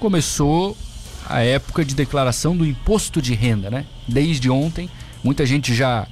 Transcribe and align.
começou 0.00 0.76
a 1.28 1.42
época 1.42 1.84
de 1.84 1.94
declaração 1.94 2.56
do 2.56 2.66
imposto 2.66 3.22
de 3.22 3.34
renda, 3.34 3.70
né? 3.70 3.84
Desde 4.08 4.50
ontem, 4.50 4.90
muita 5.22 5.46
gente 5.46 5.74
já 5.74 6.08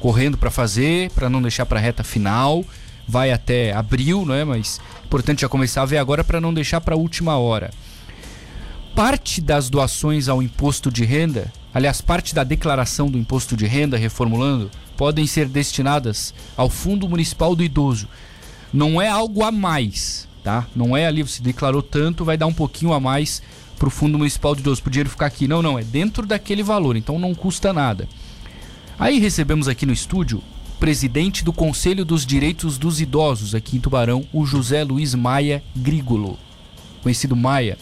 correndo 0.00 0.38
para 0.38 0.50
fazer, 0.50 1.10
para 1.10 1.28
não 1.28 1.42
deixar 1.42 1.66
para 1.66 1.78
a 1.78 1.82
reta 1.82 2.02
final. 2.02 2.64
Vai 3.06 3.32
até 3.32 3.72
abril, 3.72 4.24
não 4.24 4.34
é? 4.34 4.44
Mas 4.44 4.80
é 5.02 5.04
importante 5.04 5.42
já 5.42 5.48
começar 5.48 5.82
a 5.82 5.86
ver 5.86 5.98
agora 5.98 6.22
para 6.22 6.40
não 6.40 6.54
deixar 6.54 6.80
para 6.80 6.94
a 6.94 6.98
última 6.98 7.36
hora. 7.36 7.70
Parte 8.94 9.40
das 9.40 9.68
doações 9.68 10.28
ao 10.28 10.42
imposto 10.42 10.90
de 10.90 11.04
renda, 11.04 11.52
aliás, 11.74 12.00
parte 12.00 12.34
da 12.34 12.44
declaração 12.44 13.10
do 13.10 13.18
imposto 13.18 13.56
de 13.56 13.66
renda, 13.66 13.96
reformulando, 13.96 14.70
podem 14.96 15.26
ser 15.26 15.48
destinadas 15.48 16.32
ao 16.56 16.70
Fundo 16.70 17.08
Municipal 17.08 17.56
do 17.56 17.64
Idoso. 17.64 18.08
Não 18.72 19.02
é 19.02 19.08
algo 19.08 19.42
a 19.42 19.50
mais, 19.50 20.28
tá? 20.42 20.66
Não 20.74 20.96
é 20.96 21.06
ali, 21.06 21.22
você 21.22 21.42
declarou 21.42 21.82
tanto, 21.82 22.24
vai 22.24 22.36
dar 22.36 22.46
um 22.46 22.52
pouquinho 22.52 22.92
a 22.92 23.00
mais 23.00 23.42
para 23.78 23.88
o 23.88 23.90
Fundo 23.90 24.16
Municipal 24.18 24.54
do 24.54 24.60
Idoso, 24.60 24.82
para 24.82 24.88
o 24.88 24.92
dinheiro 24.92 25.10
ficar 25.10 25.26
aqui. 25.26 25.48
Não, 25.48 25.60
não, 25.62 25.78
é 25.78 25.82
dentro 25.84 26.26
daquele 26.26 26.62
valor, 26.62 26.96
então 26.96 27.18
não 27.18 27.34
custa 27.34 27.72
nada. 27.72 28.08
Aí 28.98 29.18
recebemos 29.18 29.66
aqui 29.68 29.84
no 29.86 29.92
estúdio 29.92 30.38
o 30.38 30.78
presidente 30.78 31.44
do 31.44 31.52
Conselho 31.52 32.04
dos 32.04 32.24
Direitos 32.26 32.78
dos 32.78 33.00
Idosos 33.00 33.54
aqui 33.54 33.76
em 33.76 33.80
Tubarão, 33.80 34.24
o 34.32 34.44
José 34.44 34.84
Luiz 34.84 35.14
Maia 35.14 35.62
Grigolo, 35.76 36.38
conhecido 37.02 37.34
Maia. 37.36 37.76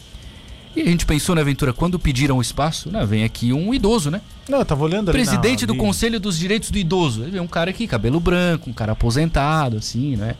E 0.76 0.82
a 0.82 0.84
gente 0.84 1.04
pensou 1.04 1.34
na 1.34 1.40
aventura, 1.40 1.72
quando 1.72 1.98
pediram 1.98 2.38
o 2.38 2.40
espaço, 2.40 2.90
né, 2.92 3.04
vem 3.04 3.24
aqui 3.24 3.52
um 3.52 3.74
idoso, 3.74 4.08
né? 4.08 4.20
Não, 4.48 4.58
eu 4.60 4.64
tava 4.64 4.84
olhando 4.84 5.08
ali 5.10 5.18
Presidente 5.18 5.62
na- 5.66 5.72
do. 5.72 5.76
Conselho 5.76 6.20
dos 6.20 6.38
Direitos 6.38 6.70
do 6.70 6.78
Idoso. 6.78 7.22
Ele 7.22 7.32
vem 7.32 7.40
um 7.40 7.46
cara 7.48 7.70
aqui, 7.70 7.88
cabelo 7.88 8.20
branco, 8.20 8.70
um 8.70 8.72
cara 8.72 8.92
aposentado, 8.92 9.76
assim, 9.78 10.14
né? 10.16 10.36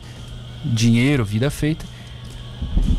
Dinheiro, 0.63 1.25
vida 1.25 1.49
feita. 1.51 1.85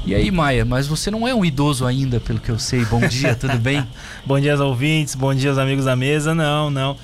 E 0.05 0.15
aí, 0.15 0.30
Maia, 0.30 0.65
mas 0.65 0.87
você 0.87 1.11
não 1.11 1.27
é 1.29 1.34
um 1.34 1.45
idoso 1.45 1.87
ainda, 1.87 2.19
pelo 2.21 2.41
que 2.41 2.51
eu 2.51 2.59
sei. 2.59 2.84
Bom 2.84 3.01
dia, 3.07 3.34
tudo 3.39 3.57
bem? 3.59 3.87
Bom 4.27 4.38
dia 4.41 4.52
aos 4.52 4.61
ouvintes, 4.61 5.15
bom 5.15 5.33
dia 5.35 5.51
aos 5.51 5.59
amigos 5.59 5.85
da 5.85 5.95
mesa. 5.95 6.35
Não, 6.35 6.71
não. 6.71 6.96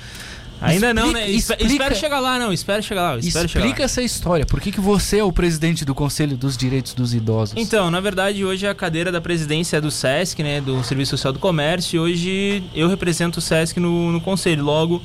Ainda 0.60 0.92
não, 0.92 1.04
Explica- 1.12 1.20
né? 1.26 1.30
Espe- 1.30 1.52
explica- 1.54 1.72
Espero 1.72 1.94
chegar 1.94 2.18
lá, 2.18 2.36
não. 2.36 2.52
Espero 2.52 2.82
chegar 2.82 3.02
lá. 3.12 3.18
Espero 3.18 3.48
chegar 3.48 3.60
Explica 3.64 3.82
lá. 3.82 3.84
essa 3.84 4.02
história. 4.02 4.44
Por 4.44 4.60
que, 4.60 4.72
que 4.72 4.80
você 4.80 5.18
é 5.18 5.24
o 5.24 5.30
presidente 5.32 5.84
do 5.84 5.94
Conselho 5.94 6.36
dos 6.36 6.56
Direitos 6.56 6.94
dos 6.94 7.14
Idosos? 7.14 7.54
Então, 7.56 7.88
na 7.92 8.00
verdade, 8.00 8.44
hoje 8.44 8.66
a 8.66 8.74
cadeira 8.74 9.12
da 9.12 9.20
presidência 9.20 9.76
é 9.76 9.80
do 9.80 9.90
SESC, 9.92 10.42
né? 10.42 10.60
Do 10.60 10.82
Serviço 10.82 11.10
Social 11.10 11.32
do 11.32 11.38
Comércio. 11.38 11.96
E 11.96 12.00
hoje 12.00 12.64
eu 12.74 12.88
represento 12.88 13.38
o 13.38 13.42
SESC 13.42 13.78
no, 13.78 14.10
no 14.10 14.20
conselho. 14.20 14.64
Logo, 14.64 15.00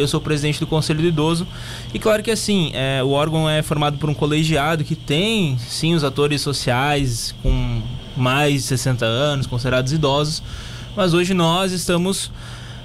eu 0.00 0.06
sou 0.06 0.20
presidente 0.20 0.60
do 0.60 0.66
Conselho 0.66 1.00
do 1.00 1.06
Idoso. 1.08 1.46
E 1.92 1.98
claro 1.98 2.22
que 2.22 2.30
assim, 2.30 2.70
é, 2.72 3.02
o 3.02 3.10
órgão 3.10 3.48
é 3.48 3.62
formado 3.62 3.98
por 3.98 4.08
um 4.08 4.14
colegiado 4.14 4.84
que 4.84 4.94
tem, 4.94 5.58
sim, 5.58 5.94
os 5.94 6.04
atores 6.04 6.40
sociais 6.40 7.34
com 7.42 7.82
mais 8.16 8.54
de 8.54 8.60
60 8.62 9.04
anos, 9.04 9.46
considerados 9.46 9.92
idosos. 9.92 10.42
Mas 10.96 11.14
hoje 11.14 11.34
nós 11.34 11.72
estamos 11.72 12.30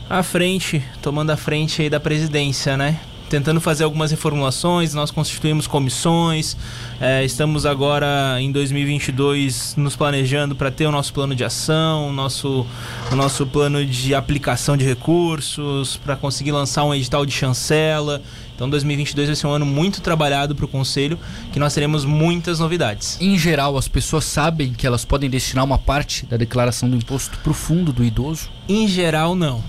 à 0.09 0.23
frente, 0.23 0.83
tomando 1.01 1.29
a 1.29 1.37
frente 1.37 1.81
aí 1.81 1.89
da 1.89 1.99
presidência, 1.99 2.75
né? 2.75 2.99
Tentando 3.33 3.59
fazer 3.59 3.83
algumas 3.83 4.11
reformulações, 4.11 4.93
nós 4.93 5.09
constituímos 5.09 5.65
comissões, 5.65 6.55
é, 7.01 7.25
estamos 7.25 7.65
agora 7.65 8.39
em 8.39 8.51
2022 8.51 9.73
nos 9.75 9.95
planejando 9.95 10.55
para 10.55 10.69
ter 10.69 10.85
o 10.85 10.91
nosso 10.91 11.11
plano 11.11 11.33
de 11.33 11.43
ação, 11.43 12.09
o 12.09 12.13
nosso, 12.13 12.63
o 13.11 13.15
nosso 13.15 13.47
plano 13.47 13.83
de 13.83 14.13
aplicação 14.13 14.77
de 14.77 14.85
recursos, 14.85 15.97
para 15.97 16.15
conseguir 16.15 16.51
lançar 16.51 16.83
um 16.83 16.93
edital 16.93 17.25
de 17.25 17.31
chancela. 17.31 18.21
Então 18.53 18.69
2022 18.69 19.29
vai 19.29 19.35
ser 19.35 19.47
um 19.47 19.51
ano 19.51 19.65
muito 19.65 19.99
trabalhado 19.99 20.53
para 20.53 20.65
o 20.65 20.67
Conselho, 20.67 21.17
que 21.51 21.57
nós 21.57 21.73
teremos 21.73 22.05
muitas 22.05 22.59
novidades. 22.59 23.17
Em 23.19 23.35
geral, 23.35 23.75
as 23.79 23.87
pessoas 23.87 24.25
sabem 24.25 24.73
que 24.73 24.85
elas 24.85 25.05
podem 25.05 25.27
destinar 25.27 25.65
uma 25.65 25.79
parte 25.79 26.23
da 26.27 26.37
declaração 26.37 26.87
do 26.87 26.95
imposto 26.95 27.35
para 27.39 27.49
o 27.49 27.55
fundo 27.55 27.91
do 27.91 28.03
idoso? 28.03 28.47
Em 28.69 28.87
geral, 28.87 29.33
não. 29.33 29.63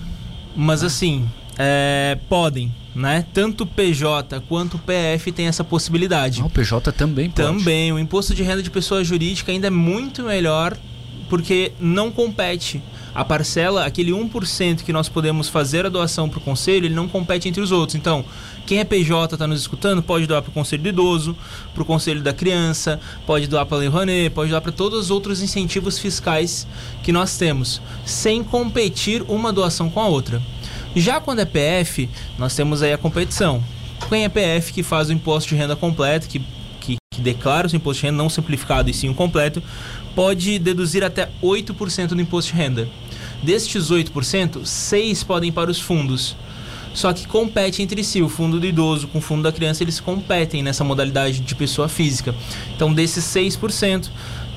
Mas 0.55 0.83
assim, 0.83 1.27
é, 1.57 2.15
podem, 2.29 2.71
né? 2.95 3.25
Tanto 3.33 3.65
o 3.65 3.67
PJ 3.67 4.39
quanto 4.47 4.77
o 4.77 4.79
PF 4.79 5.31
tem 5.33 5.47
essa 5.47 5.63
possibilidade. 5.63 6.41
Ah, 6.41 6.45
o 6.45 6.49
PJ 6.49 6.91
também 6.93 7.29
pode. 7.29 7.47
Também, 7.47 7.91
o 7.91 7.99
imposto 7.99 8.33
de 8.33 8.41
renda 8.41 8.63
de 8.63 8.71
pessoa 8.71 9.03
jurídica 9.03 9.51
ainda 9.51 9.67
é 9.67 9.71
muito 9.71 10.23
melhor 10.23 10.77
porque 11.29 11.73
não 11.79 12.09
compete. 12.09 12.81
A 13.13 13.23
parcela, 13.23 13.85
aquele 13.85 14.11
1% 14.11 14.83
que 14.83 14.91
nós 14.91 15.07
podemos 15.07 15.47
fazer 15.47 15.85
a 15.85 15.89
doação 15.89 16.27
para 16.27 16.37
o 16.37 16.41
conselho, 16.41 16.85
ele 16.85 16.95
não 16.95 17.07
compete 17.07 17.47
entre 17.47 17.61
os 17.61 17.71
outros. 17.71 17.95
Então, 17.95 18.25
quem 18.65 18.79
é 18.79 18.83
PJ 18.83 19.35
está 19.35 19.47
nos 19.47 19.61
escutando, 19.61 20.03
pode 20.03 20.27
doar 20.27 20.41
para 20.41 20.49
o 20.49 20.53
conselho 20.53 20.83
do 20.83 20.89
idoso, 20.89 21.35
para 21.73 21.81
o 21.81 21.85
conselho 21.85 22.21
da 22.21 22.33
criança, 22.33 22.99
pode 23.25 23.47
doar 23.47 23.65
para 23.65 23.77
a 23.77 23.79
Lei 23.79 23.87
Rouanet, 23.87 24.31
pode 24.31 24.49
doar 24.49 24.61
para 24.61 24.73
todos 24.73 24.99
os 24.99 25.11
outros 25.11 25.41
incentivos 25.41 25.97
fiscais 25.97 26.67
que 27.03 27.13
nós 27.13 27.37
temos, 27.37 27.81
sem 28.05 28.43
competir 28.43 29.23
uma 29.29 29.53
doação 29.53 29.89
com 29.89 30.01
a 30.01 30.07
outra. 30.07 30.41
Já 30.95 31.19
quando 31.19 31.39
é 31.39 31.45
PF, 31.45 32.09
nós 32.37 32.55
temos 32.55 32.81
aí 32.81 32.93
a 32.93 32.97
competição. 32.97 33.61
Quem 34.07 34.23
é 34.23 34.29
PF 34.29 34.71
que 34.71 34.81
faz 34.81 35.09
o 35.09 35.13
imposto 35.13 35.49
de 35.49 35.55
renda 35.55 35.75
completo, 35.75 36.27
que, 36.27 36.39
que, 36.79 36.95
que 37.11 37.21
declara 37.21 37.67
o 37.67 37.69
seu 37.69 37.77
imposto 37.77 38.01
de 38.01 38.07
renda 38.07 38.17
não 38.17 38.29
simplificado 38.29 38.89
e 38.89 38.93
sim 38.93 39.09
o 39.09 39.13
completo, 39.13 39.61
pode 40.15 40.57
deduzir 40.57 41.03
até 41.03 41.29
8% 41.43 42.07
do 42.09 42.21
imposto 42.21 42.53
de 42.53 42.57
renda. 42.57 42.87
Destes 43.43 43.91
8%, 43.91 44.65
6 44.65 45.23
podem 45.23 45.49
ir 45.49 45.51
para 45.51 45.69
os 45.69 45.81
fundos. 45.81 46.35
Só 46.93 47.11
que 47.11 47.27
compete 47.27 47.81
entre 47.81 48.01
si, 48.05 48.21
o 48.21 48.29
fundo 48.29 48.57
do 48.57 48.65
idoso 48.65 49.09
com 49.09 49.17
o 49.17 49.21
fundo 49.21 49.43
da 49.43 49.51
criança, 49.51 49.83
eles 49.83 49.99
competem 49.99 50.63
nessa 50.63 50.85
modalidade 50.85 51.41
de 51.41 51.55
pessoa 51.55 51.89
física. 51.89 52.33
Então, 52.73 52.93
desses 52.93 53.25
6%, 53.25 54.09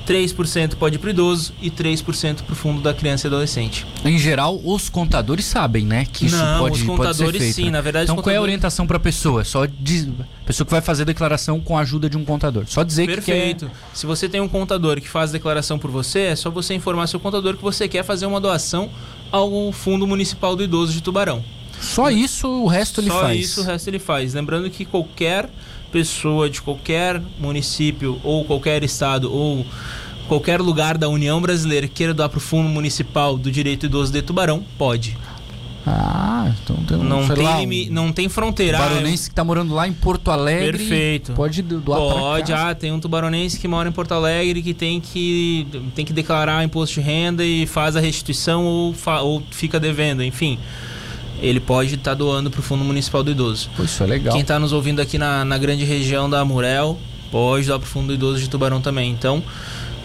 3% 0.08 0.76
pode 0.76 0.96
ir 0.96 0.98
para 0.98 1.08
o 1.08 1.10
idoso 1.10 1.52
e 1.60 1.70
3% 1.70 2.42
para 2.42 2.52
o 2.52 2.56
fundo 2.56 2.80
da 2.80 2.94
criança 2.94 3.26
e 3.26 3.28
adolescente. 3.28 3.86
Em 4.04 4.19
geral, 4.19 4.58
os 4.64 4.88
contadores 4.88 5.44
sabem, 5.44 5.84
né? 5.84 6.06
Que 6.10 6.24
isso 6.26 6.36
Não, 6.36 6.60
pode, 6.60 6.80
os 6.80 6.82
pode 6.82 6.91
ser 6.91 6.96
contadores 6.96 7.42
feito. 7.42 7.54
sim, 7.54 7.64
né? 7.66 7.70
na 7.72 7.80
verdade, 7.82 8.04
Então, 8.04 8.16
os 8.16 8.22
qual 8.22 8.30
é 8.30 8.36
a 8.36 8.38
contadores- 8.38 8.42
orientação 8.42 8.86
para 8.86 8.96
a 8.96 9.00
pessoa? 9.00 9.44
Só 9.44 9.66
diz, 9.66 10.08
pessoa 10.46 10.64
que 10.64 10.70
vai 10.72 10.80
fazer 10.80 11.02
a 11.02 11.04
declaração 11.04 11.60
com 11.60 11.76
a 11.76 11.82
ajuda 11.82 12.08
de 12.08 12.16
um 12.16 12.24
contador. 12.24 12.64
Só 12.66 12.82
dizer 12.82 13.06
que 13.06 13.14
Perfeito. 13.16 13.70
Se 13.92 14.06
você 14.06 14.28
tem 14.28 14.41
um 14.41 14.48
contador 14.48 14.98
que 15.00 15.08
faz 15.08 15.30
declaração 15.30 15.78
por 15.78 15.91
você, 15.91 16.20
é 16.20 16.36
só 16.36 16.50
você 16.50 16.72
informar 16.75 17.06
seu 17.06 17.20
contador 17.20 17.56
que 17.56 17.62
você 17.62 17.86
quer 17.86 18.02
fazer 18.02 18.25
uma 18.25 18.40
doação 18.40 18.88
ao 19.30 19.70
Fundo 19.72 20.06
Municipal 20.06 20.56
do 20.56 20.62
Idoso 20.62 20.92
de 20.92 21.02
Tubarão. 21.02 21.44
Só 21.80 22.10
isso, 22.10 22.48
o 22.48 22.66
resto 22.66 23.00
ele 23.00 23.08
Só 23.10 23.20
faz. 23.20 23.38
isso 23.40 23.60
o 23.60 23.64
resto 23.64 23.86
ele 23.88 23.98
faz. 24.00 24.34
Lembrando 24.34 24.69
que 24.70 24.84
qualquer 24.84 25.48
pessoa 25.91 26.49
de 26.50 26.60
qualquer 26.62 27.21
município 27.38 28.21
ou 28.22 28.44
qualquer 28.44 28.82
estado 28.84 29.32
ou 29.32 29.65
qualquer 30.28 30.60
lugar 30.60 30.99
da 30.99 31.09
União 31.09 31.41
Brasileira 31.41 31.88
que 31.88 31.94
queira 31.94 32.12
doar 32.15 32.28
para 32.28 32.38
o 32.38 32.41
Fundo 32.41 32.69
Municipal 32.69 33.37
do 33.37 33.50
Direito 33.50 33.87
Idoso 33.87 34.12
de 34.12 34.21
Tubarão, 34.22 34.62
pode. 34.76 35.16
Ah, 35.87 36.53
então 36.62 36.76
tem 36.84 36.97
um, 36.99 37.03
Não 37.03 37.26
tem, 37.28 37.44
lá, 37.44 37.59
um 37.60 37.93
não 37.94 38.12
tem 38.12 38.28
fronteira. 38.28 38.76
Ah, 38.78 38.88
baronense 38.88 39.31
que 39.31 39.34
tá 39.34 39.43
morando 39.43 39.72
lá 39.75 39.88
em 39.88 39.93
Porto 39.93 40.31
Alegre. 40.31 40.76
Perfeito. 40.76 41.32
Pode 41.32 41.62
do- 41.62 41.81
doar 41.81 41.99
Pode, 41.99 42.53
ah, 42.53 42.75
tem 42.75 42.93
um 42.93 43.00
tubaronense 43.00 43.59
que 43.59 43.66
mora 43.66 43.88
em 43.88 43.93
Porto 43.93 44.12
Alegre 44.12 44.60
que 44.62 44.75
tem 44.75 45.00
que, 45.00 45.66
tem 45.94 46.05
que 46.05 46.12
declarar 46.12 46.62
imposto 46.62 46.97
de 46.97 47.00
renda 47.00 47.43
e 47.43 47.66
faz 47.66 47.97
a 47.97 48.00
restituição 48.00 48.65
ou, 48.66 48.94
ou 49.22 49.43
fica 49.50 49.81
devendo, 49.81 50.22
enfim. 50.22 50.59
Ele 51.41 51.60
pode 51.60 51.94
estar 51.94 52.15
doando 52.15 52.50
para 52.50 52.60
o 52.60 52.62
Fundo 52.62 52.84
Municipal 52.84 53.22
do 53.22 53.31
Idoso. 53.31 53.71
Pô, 53.76 53.84
isso 53.84 54.03
é 54.03 54.06
legal. 54.06 54.32
Quem 54.32 54.43
está 54.43 54.59
nos 54.59 54.72
ouvindo 54.72 55.00
aqui 55.00 55.19
na, 55.19 55.44
na 55.44 55.56
grande 55.59 55.84
região 55.84 56.28
da 56.28 56.41
Amurel 56.41 56.99
pode 57.31 57.66
doar 57.66 57.78
para 57.78 57.87
o 57.87 57.88
Fundo 57.88 58.09
do 58.09 58.15
Idoso 58.15 58.41
de 58.41 58.49
Tubarão 58.49 58.81
também. 58.81 59.10
Então, 59.10 59.43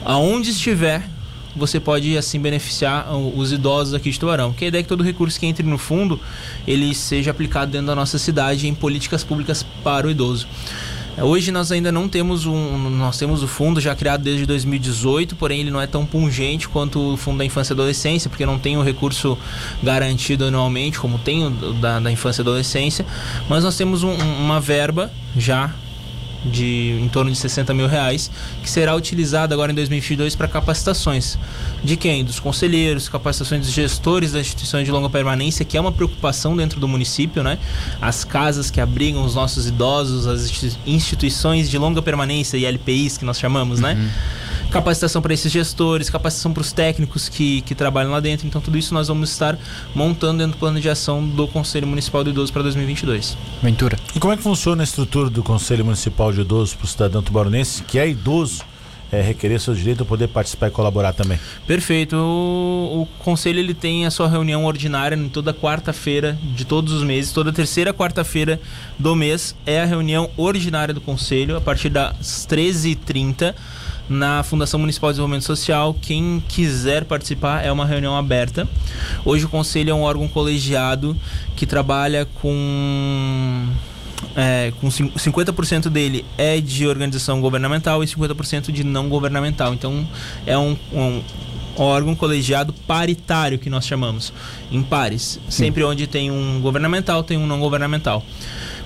aonde 0.05 0.51
estiver, 0.51 1.07
você 1.55 1.79
pode 1.79 2.17
assim 2.17 2.39
beneficiar 2.39 3.13
os 3.15 3.51
idosos 3.51 3.93
aqui 3.93 4.09
de 4.09 4.19
Tubarão. 4.19 4.51
Porque 4.51 4.65
a 4.65 4.67
ideia 4.67 4.81
é 4.81 4.83
que 4.83 4.89
todo 4.89 5.03
recurso 5.03 5.39
que 5.39 5.45
entre 5.45 5.65
no 5.65 5.77
fundo, 5.77 6.19
ele 6.67 6.93
seja 6.93 7.31
aplicado 7.31 7.71
dentro 7.71 7.87
da 7.87 7.95
nossa 7.95 8.17
cidade 8.17 8.67
em 8.67 8.73
políticas 8.73 9.23
públicas 9.23 9.65
para 9.83 10.07
o 10.07 10.11
idoso. 10.11 10.47
É, 11.17 11.23
Hoje 11.23 11.51
nós 11.51 11.71
ainda 11.71 11.91
não 11.91 12.07
temos 12.09 12.45
um. 12.45 12.89
Nós 12.89 13.17
temos 13.17 13.43
o 13.43 13.47
fundo 13.47 13.79
já 13.79 13.95
criado 13.95 14.23
desde 14.23 14.45
2018, 14.45 15.35
porém 15.35 15.59
ele 15.61 15.71
não 15.71 15.79
é 15.81 15.87
tão 15.87 16.05
pungente 16.05 16.67
quanto 16.67 17.13
o 17.13 17.17
fundo 17.17 17.37
da 17.37 17.45
infância 17.45 17.73
e 17.73 17.75
adolescência, 17.75 18.29
porque 18.29 18.45
não 18.45 18.57
tem 18.57 18.77
o 18.77 18.81
recurso 18.81 19.37
garantido 19.81 20.45
anualmente, 20.45 20.99
como 20.99 21.17
tem 21.19 21.45
o 21.45 21.49
da, 21.73 21.99
da 21.99 22.11
infância 22.11 22.41
e 22.41 22.43
adolescência. 22.43 23.05
Mas 23.47 23.63
nós 23.63 23.77
temos 23.77 24.03
um- 24.03 24.09
um- 24.11 24.39
uma 24.45 24.59
verba 24.59 25.11
já 25.37 25.71
de 26.45 26.99
em 27.01 27.07
torno 27.07 27.31
de 27.31 27.37
60 27.37 27.73
mil 27.73 27.87
reais, 27.87 28.29
que 28.61 28.69
será 28.69 28.95
utilizada 28.95 29.53
agora 29.53 29.71
em 29.71 29.75
2022 29.75 30.35
para 30.35 30.47
capacitações. 30.47 31.37
De 31.83 31.95
quem? 31.95 32.23
Dos 32.23 32.39
conselheiros, 32.39 33.07
capacitações 33.09 33.61
dos 33.65 33.71
gestores 33.73 34.31
das 34.33 34.41
instituições 34.41 34.85
de 34.85 34.91
longa 34.91 35.09
permanência, 35.09 35.63
que 35.63 35.77
é 35.77 35.81
uma 35.81 35.91
preocupação 35.91 36.55
dentro 36.55 36.79
do 36.79 36.87
município, 36.87 37.43
né? 37.43 37.57
As 38.01 38.23
casas 38.23 38.69
que 38.69 38.81
abrigam 38.81 39.23
os 39.25 39.35
nossos 39.35 39.67
idosos, 39.67 40.27
as 40.27 40.43
institui- 40.45 40.77
instituições 40.85 41.69
de 41.69 41.77
longa 41.77 42.01
permanência, 42.01 42.57
ILPIs 42.57 43.17
que 43.17 43.25
nós 43.25 43.39
chamamos, 43.39 43.79
né? 43.79 43.95
Capacitação 44.73 45.21
para 45.21 45.35
esses 45.35 45.51
gestores, 45.51 46.09
capacitação 46.09 46.51
para 46.51 46.61
os 46.61 46.71
técnicos 46.71 47.29
que, 47.29 47.61
que 47.61 47.75
trabalham 47.75 48.11
lá 48.11 48.19
dentro. 48.19 48.47
Então, 48.47 48.59
tudo 48.59 48.75
isso 48.75 48.91
nós 48.91 49.07
vamos 49.07 49.29
estar 49.29 49.55
montando 49.93 50.39
dentro 50.39 50.53
do 50.53 50.57
plano 50.57 50.81
de 50.81 50.89
ação 50.89 51.23
do 51.23 51.47
Conselho 51.47 51.85
Municipal 51.85 52.23
do 52.23 52.31
Idoso 52.31 52.51
para 52.51 52.63
2022. 52.63 53.37
Ventura. 53.61 53.99
E 54.15 54.19
como 54.19 54.33
é 54.33 54.37
que 54.37 54.41
funciona 54.41 54.81
a 54.81 54.83
estrutura 54.83 55.29
do 55.29 55.43
Conselho 55.43 55.85
Municipal 55.85 56.33
de 56.33 56.41
Idosos 56.41 56.73
para 56.73 56.85
o 56.85 56.87
cidadão 56.87 57.21
tubaronense 57.21 57.83
que 57.83 57.99
é 57.99 58.09
idoso? 58.09 58.63
é, 59.13 59.21
requerer 59.21 59.59
seu 59.59 59.75
direito, 59.75 60.03
poder 60.03 60.27
participar 60.27 60.69
e 60.69 60.71
colaborar 60.71 61.13
também. 61.13 61.39
Perfeito. 61.67 62.15
O, 62.15 63.03
o 63.03 63.23
conselho 63.23 63.59
ele 63.59 63.75
tem 63.75 64.07
a 64.07 64.11
sua 64.11 64.27
reunião 64.27 64.65
ordinária 64.65 65.15
em 65.15 65.29
toda 65.29 65.53
quarta-feira 65.53 66.35
de 66.55 66.65
todos 66.65 66.91
os 66.91 67.03
meses, 67.03 67.31
toda 67.31 67.53
terceira 67.53 67.93
quarta-feira 67.93 68.59
do 68.97 69.15
mês 69.15 69.55
é 69.67 69.81
a 69.81 69.85
reunião 69.85 70.31
ordinária 70.35 70.93
do 70.93 70.99
conselho 70.99 71.55
a 71.55 71.61
partir 71.61 71.89
das 71.89 72.47
13h30 72.49 73.53
na 74.09 74.43
Fundação 74.43 74.79
Municipal 74.79 75.09
de 75.09 75.13
Desenvolvimento 75.13 75.45
Social. 75.45 75.95
Quem 76.01 76.43
quiser 76.47 77.05
participar 77.05 77.65
é 77.65 77.71
uma 77.71 77.85
reunião 77.85 78.15
aberta. 78.17 78.67
Hoje 79.23 79.45
o 79.45 79.49
conselho 79.49 79.91
é 79.91 79.93
um 79.93 80.01
órgão 80.01 80.27
colegiado 80.27 81.15
que 81.55 81.65
trabalha 81.65 82.27
com 82.41 83.67
é, 84.35 84.71
com 84.79 84.87
50% 84.87 85.89
dele 85.89 86.25
é 86.37 86.59
de 86.59 86.87
organização 86.87 87.41
governamental 87.41 88.03
e 88.03 88.07
50% 88.07 88.71
de 88.71 88.83
não 88.83 89.09
governamental. 89.09 89.73
Então 89.73 90.07
é 90.45 90.57
um, 90.57 90.77
um 90.93 91.21
órgão 91.77 92.15
colegiado 92.15 92.73
paritário 92.73 93.57
que 93.57 93.69
nós 93.69 93.85
chamamos, 93.85 94.33
em 94.71 94.81
pares. 94.81 95.39
Sempre 95.49 95.83
onde 95.83 96.07
tem 96.07 96.31
um 96.31 96.61
governamental, 96.61 97.23
tem 97.23 97.37
um 97.37 97.47
não 97.47 97.59
governamental. 97.59 98.23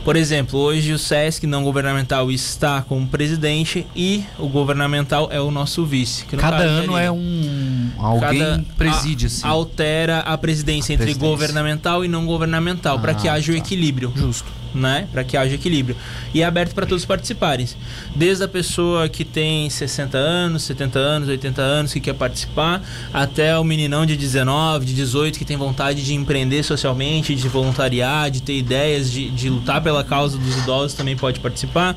Por 0.07 0.15
exemplo, 0.15 0.57
hoje 0.57 0.93
o 0.93 0.97
SESC 0.97 1.45
não 1.45 1.65
governamental 1.65 2.31
está 2.31 2.81
como 2.81 3.05
presidente 3.05 3.85
e 3.93 4.23
o 4.39 4.47
governamental 4.47 5.27
é 5.29 5.41
o 5.41 5.51
nosso 5.51 5.85
vice. 5.85 6.23
Cada 6.23 6.63
ano 6.63 6.95
ali, 6.95 7.05
é 7.07 7.11
um 7.11 7.91
alguém 7.97 8.39
cada, 8.39 8.65
preside 8.77 9.25
assim. 9.25 9.45
Altera 9.45 10.19
a 10.19 10.37
presidência 10.37 10.93
a 10.93 10.95
entre 10.95 11.07
presidência. 11.07 11.29
governamental 11.29 12.05
e 12.05 12.07
não 12.07 12.25
governamental 12.25 12.95
ah, 12.95 12.99
para 12.99 13.15
que 13.15 13.27
haja 13.27 13.51
tá. 13.51 13.57
o 13.59 13.61
equilíbrio. 13.61 14.13
Justo 14.15 14.49
né, 14.73 15.07
para 15.11 15.23
que 15.23 15.37
haja 15.37 15.55
equilíbrio. 15.55 15.95
E 16.33 16.41
é 16.41 16.45
aberto 16.45 16.73
para 16.73 16.85
todos 16.85 17.05
participarem. 17.05 17.67
Desde 18.15 18.43
a 18.43 18.47
pessoa 18.47 19.09
que 19.09 19.23
tem 19.23 19.69
60 19.69 20.17
anos, 20.17 20.63
70 20.63 20.99
anos, 20.99 21.29
80 21.29 21.61
anos 21.61 21.93
que 21.93 21.99
quer 21.99 22.13
participar, 22.13 22.81
até 23.13 23.57
o 23.57 23.63
meninão 23.63 24.05
de 24.05 24.15
19, 24.15 24.85
de 24.85 24.93
18 24.93 25.37
que 25.37 25.45
tem 25.45 25.57
vontade 25.57 26.03
de 26.03 26.13
empreender 26.13 26.63
socialmente, 26.63 27.35
de 27.35 27.47
voluntariar, 27.47 28.29
de 28.29 28.41
ter 28.41 28.57
ideias, 28.57 29.11
de, 29.11 29.29
de 29.29 29.49
lutar 29.49 29.81
pela 29.81 30.03
causa 30.03 30.37
dos 30.37 30.57
idosos 30.57 30.93
também 30.93 31.15
pode 31.15 31.39
participar. 31.39 31.95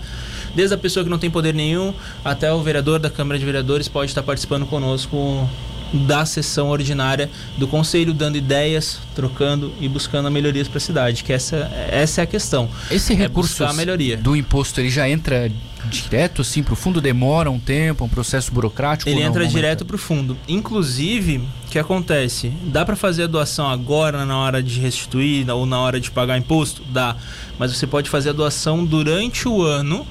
Desde 0.55 0.75
a 0.75 0.79
pessoa 0.79 1.05
que 1.05 1.11
não 1.11 1.19
tem 1.19 1.31
poder 1.31 1.55
nenhum 1.55 1.95
até 2.25 2.53
o 2.53 2.61
vereador 2.63 2.99
da 2.99 3.09
Câmara 3.09 3.39
de 3.39 3.45
Vereadores 3.45 3.89
pode 3.89 4.11
estar 4.11 4.23
participando 4.23 4.67
conosco 4.67 5.49
da 5.93 6.25
sessão 6.25 6.69
ordinária 6.69 7.31
do 7.57 7.67
conselho, 7.67 8.13
dando 8.13 8.37
ideias, 8.37 8.99
trocando 9.15 9.73
e 9.81 9.89
buscando 9.89 10.31
melhorias 10.31 10.69
para 10.69 10.79
a 10.79 10.81
cidade, 10.81 11.25
que 11.25 11.33
essa, 11.33 11.57
essa 11.91 12.21
é 12.21 12.25
a 12.25 12.27
questão. 12.27 12.69
Esse 12.91 13.13
é 13.13 13.17
recurso 13.17 13.65
é 13.65 13.73
melhoria. 13.73 14.17
do 14.17 14.37
imposto 14.37 14.81
ele 14.81 14.91
já 14.91 15.09
entra 15.09 15.51
direto 15.89 16.43
assim 16.43 16.63
para 16.63 16.75
o 16.75 16.77
fundo, 16.77 17.01
demora 17.01 17.51
um 17.51 17.59
tempo, 17.59 18.05
um 18.05 18.09
processo 18.09 18.53
burocrático? 18.53 19.09
Ele 19.09 19.23
entra 19.23 19.47
direto 19.47 19.85
para 19.85 19.97
o 19.97 19.99
fundo. 19.99 20.37
Inclusive, 20.47 21.39
o 21.39 21.71
que 21.71 21.79
acontece? 21.79 22.53
Dá 22.65 22.85
para 22.85 22.97
fazer 22.97 23.25
a 23.25 23.27
doação 23.27 23.69
agora 23.69 24.25
na 24.25 24.39
hora 24.39 24.63
de 24.63 24.79
restituir 24.81 25.49
ou 25.51 25.67
na 25.67 25.81
hora 25.81 25.99
de 25.99 26.11
pagar 26.11 26.39
imposto? 26.39 26.83
Dá. 26.91 27.17
Mas 27.59 27.75
você 27.75 27.87
pode 27.87 28.11
fazer 28.11 28.31
a 28.31 28.33
doação 28.33 28.85
durante 28.85 29.49
o 29.49 29.63
ano 29.63 30.07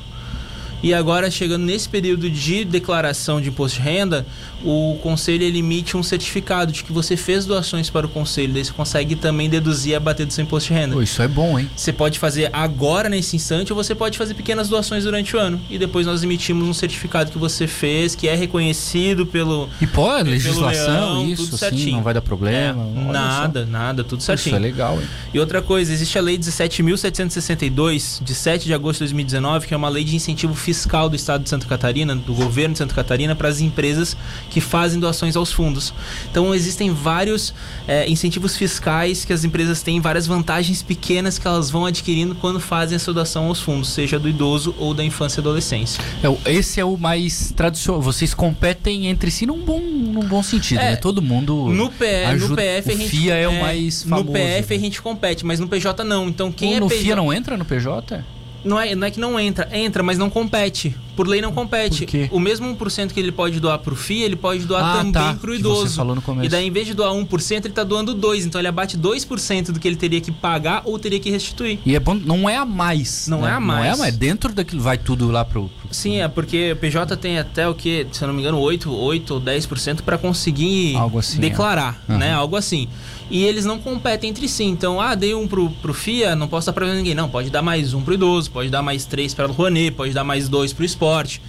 e 0.82 0.94
agora, 0.94 1.30
chegando 1.30 1.66
nesse 1.66 1.90
período 1.90 2.30
de 2.30 2.64
declaração 2.64 3.42
de 3.42 3.50
imposto 3.50 3.78
de 3.78 3.84
renda, 3.84 4.26
o 4.64 4.98
conselho 5.02 5.44
emite 5.44 5.98
um 5.98 6.04
certificado 6.04 6.72
de 6.72 6.84
que 6.84 6.92
você 6.92 7.18
fez 7.18 7.46
doações 7.46 7.90
para 7.90 8.06
o 8.06 8.10
conselho. 8.10 8.54
Daí 8.54 8.64
você 8.64 8.72
consegue 8.72 9.16
também 9.16 9.50
deduzir 9.50 9.92
e 9.92 9.96
abater 9.96 10.26
do 10.26 10.34
seu 10.34 10.44
imposto 10.44 10.70
de 10.70 10.80
renda. 10.80 10.96
Pô, 10.96 11.02
isso 11.02 11.22
é 11.22 11.28
bom, 11.28 11.60
hein? 11.60 11.70
Você 11.76 11.92
pode 11.92 12.18
fazer 12.18 12.50
agora, 12.54 13.10
nesse 13.10 13.36
instante, 13.36 13.74
ou 13.74 13.84
você 13.84 13.94
pode 13.94 14.18
fazer 14.18 14.34
pequenas 14.34 14.70
doações 14.70 15.04
durante 15.04 15.36
o 15.36 15.40
ano. 15.40 15.60
E 15.70 15.78
depois 15.78 16.06
nós 16.06 16.24
emitimos 16.24 16.68
um 16.68 16.74
certificado 16.74 17.32
que 17.32 17.38
você 17.38 17.68
fez, 17.68 18.16
que 18.16 18.28
é 18.28 18.36
reconhecido 18.36 19.26
pelo. 19.26 19.70
E 19.82 19.88
pode, 19.88 20.30
legislação, 20.30 21.24
leão, 21.24 21.30
isso, 21.30 21.44
tudo 21.46 21.58
certinho. 21.58 21.84
Sim, 21.84 21.92
não 21.92 22.04
vai 22.04 22.14
dar 22.14 22.22
problema. 22.22 22.82
É, 22.84 23.12
nada, 23.12 23.66
só. 23.66 23.72
nada, 23.72 24.04
tudo 24.04 24.24
certinho. 24.24 24.56
Isso 24.56 24.56
é 24.56 24.60
legal, 24.60 25.00
hein? 25.00 25.08
E 25.34 25.40
outra 25.40 25.62
coisa, 25.62 25.92
existe 25.92 26.18
a 26.18 26.22
Lei 26.22 26.38
17.762, 26.38 28.24
de 28.24 28.34
7 28.36 28.66
de 28.66 28.74
agosto 28.74 29.00
de 29.00 29.06
2019, 29.06 29.68
que 29.68 29.74
é 29.74 29.78
uma 29.78 29.90
lei 29.90 30.04
de 30.04 30.16
incentivo 30.16 30.54
fiscal 30.54 30.69
fiscal 30.70 31.10
do 31.10 31.16
estado 31.16 31.44
de 31.44 31.50
Santa 31.50 31.66
Catarina, 31.66 32.16
do 32.16 32.32
governo 32.36 32.74
de 32.74 32.78
Santa 32.78 32.94
Catarina, 32.94 33.36
para 33.36 33.48
as 33.48 33.60
empresas 33.60 34.16
que 34.52 34.62
fazem 34.62 35.00
doações 35.00 35.36
aos 35.36 35.52
fundos. 35.52 35.92
Então 36.30 36.54
existem 36.54 36.94
vários 36.94 37.54
é, 37.88 38.08
incentivos 38.08 38.56
fiscais 38.56 39.26
que 39.26 39.34
as 39.34 39.44
empresas 39.44 39.82
têm, 39.82 40.00
várias 40.00 40.28
vantagens 40.28 40.84
pequenas 40.84 41.40
que 41.40 41.48
elas 41.48 41.72
vão 41.72 41.88
adquirindo 41.88 42.36
quando 42.36 42.60
fazem 42.60 42.96
essa 42.96 43.12
doação 43.12 43.46
aos 43.46 43.60
fundos, 43.60 43.90
seja 43.90 44.20
do 44.20 44.30
idoso 44.30 44.76
ou 44.78 44.94
da 44.94 45.04
infância 45.04 45.40
e 45.40 45.42
adolescência. 45.42 46.04
É, 46.24 46.52
esse 46.52 46.80
é 46.80 46.86
o 46.86 46.96
mais 46.96 47.52
tradicional. 47.56 48.00
Vocês 48.00 48.36
competem 48.36 49.08
entre 49.08 49.32
si 49.32 49.48
num 49.48 49.64
bom, 49.66 49.80
num 49.80 50.28
bom 50.28 50.44
sentido, 50.44 50.82
é, 50.82 50.92
né? 50.92 50.96
Todo 50.98 51.20
mundo. 51.20 51.70
No, 51.70 51.90
P, 51.90 52.26
ajuda, 52.26 52.50
no 52.50 52.56
PF 52.56 52.92
a 52.92 52.96
gente. 52.96 53.10
FIA 53.10 53.36
é, 53.36 53.42
é 53.42 53.48
o 53.48 53.60
mais 53.60 54.04
famoso. 54.04 54.26
No 54.26 54.34
PF 54.34 54.74
a 54.76 54.80
gente 54.80 55.02
compete, 55.02 55.44
mas 55.44 55.60
no 55.60 55.68
PJ 55.68 56.04
não. 56.04 56.30
Então 56.30 56.52
quem 56.52 56.76
é 56.76 56.80
no 56.80 56.88
PJ... 56.88 57.04
FIA 57.04 57.16
não 57.16 57.34
entra 57.34 57.58
no 57.58 57.66
PJ? 57.66 58.24
Não 58.64 58.80
é, 58.80 58.96
não 58.96 59.08
é 59.08 59.12
que 59.12 59.20
não 59.20 59.40
entra, 59.40 59.70
entra, 59.72 60.04
mas 60.04 60.18
não 60.18 60.30
compete. 60.30 60.96
Por 61.16 61.28
lei 61.28 61.42
não 61.42 61.52
compete. 61.52 62.30
O 62.32 62.40
mesmo 62.40 62.74
1% 62.78 63.12
que 63.12 63.20
ele 63.20 63.32
pode 63.32 63.60
doar 63.60 63.78
pro 63.80 63.94
FII, 63.94 64.24
ele 64.24 64.36
pode 64.38 64.66
doar 64.66 64.84
ah, 64.86 64.98
também 65.00 65.12
tá, 65.12 65.34
pro 65.34 65.54
idoso. 65.54 65.90
Você 65.90 65.96
falou 65.98 66.16
no 66.16 66.22
começo. 66.22 66.46
E 66.46 66.50
daí, 66.50 66.66
em 66.66 66.72
vez 66.72 66.88
de 66.88 66.94
doar 66.94 67.12
1%, 67.12 67.66
ele 67.66 67.74
tá 67.74 67.84
doando 67.84 68.16
2%. 68.16 68.46
Então 68.46 68.62
ele 68.62 68.70
abate 68.70 68.98
2% 68.98 69.72
do 69.72 69.80
que 69.82 69.88
ele 69.88 69.98
teria 69.98 70.22
que 70.22 70.32
pagar 70.32 70.82
ou 70.86 70.98
teria 70.98 71.20
que 71.20 71.30
restituir. 71.30 71.80
E 71.86 71.94
é 71.94 72.00
bom, 72.00 72.14
não 72.16 72.50
é 72.50 72.56
a 72.56 72.66
mais. 72.66 73.28
Não 73.28 73.42
né? 73.42 73.50
é 73.50 73.54
a 73.54 73.60
mais. 73.60 73.80
Não 73.80 73.86
é 73.86 73.94
a 73.94 73.98
mais. 73.98 74.16
Dentro 74.16 74.54
daquilo 74.54 74.82
vai 74.82 74.98
tudo 74.98 75.30
lá 75.30 75.44
pro. 75.44 75.70
pro... 75.82 75.94
Sim, 75.94 76.22
é 76.22 76.28
porque 76.30 76.72
o 76.72 76.76
PJ 76.78 77.18
tem 77.18 77.38
até 77.38 77.68
o 77.68 77.76
que, 77.76 78.08
se 78.14 78.24
eu 78.24 78.28
não 78.28 78.34
me 78.34 78.42
engano, 78.42 78.58
8, 78.58 78.90
8 78.90 79.34
ou 79.34 79.42
10% 79.42 80.02
para 80.04 80.18
conseguir 80.18 80.96
assim, 81.18 81.38
é. 81.38 81.42
declarar, 81.42 82.02
é. 82.08 82.18
né? 82.18 82.34
Algo 82.34 82.56
assim 82.56 82.88
e 83.30 83.44
eles 83.44 83.66
não 83.66 83.80
competem 83.80 84.30
entre 84.30 84.48
si. 84.48 84.64
Então, 84.64 85.00
ah, 85.00 85.16
dei 85.16 85.34
um 85.34 85.48
pro, 85.48 85.70
pro 85.70 85.94
FIA, 85.94 86.36
não 86.36 86.48
posso 86.48 86.68
dar 86.68 86.74
pra 86.74 86.94
ninguém. 86.94 87.16
Não, 87.16 87.30
pode 87.30 87.50
dar 87.50 87.62
mais 87.62 87.94
um 87.94 88.02
pro 88.02 88.14
idoso, 88.14 88.52
pode 88.52 88.70
dar 88.70 88.82
mais 88.82 89.06
três 89.06 89.34
para 89.34 89.48
o 89.48 89.52
Rouanet, 89.52 89.92
pode 89.92 90.14
dar 90.14 90.24
mais 90.24 90.50
dois 90.50 90.74
pro 90.74 90.86
esporte. 90.86 91.42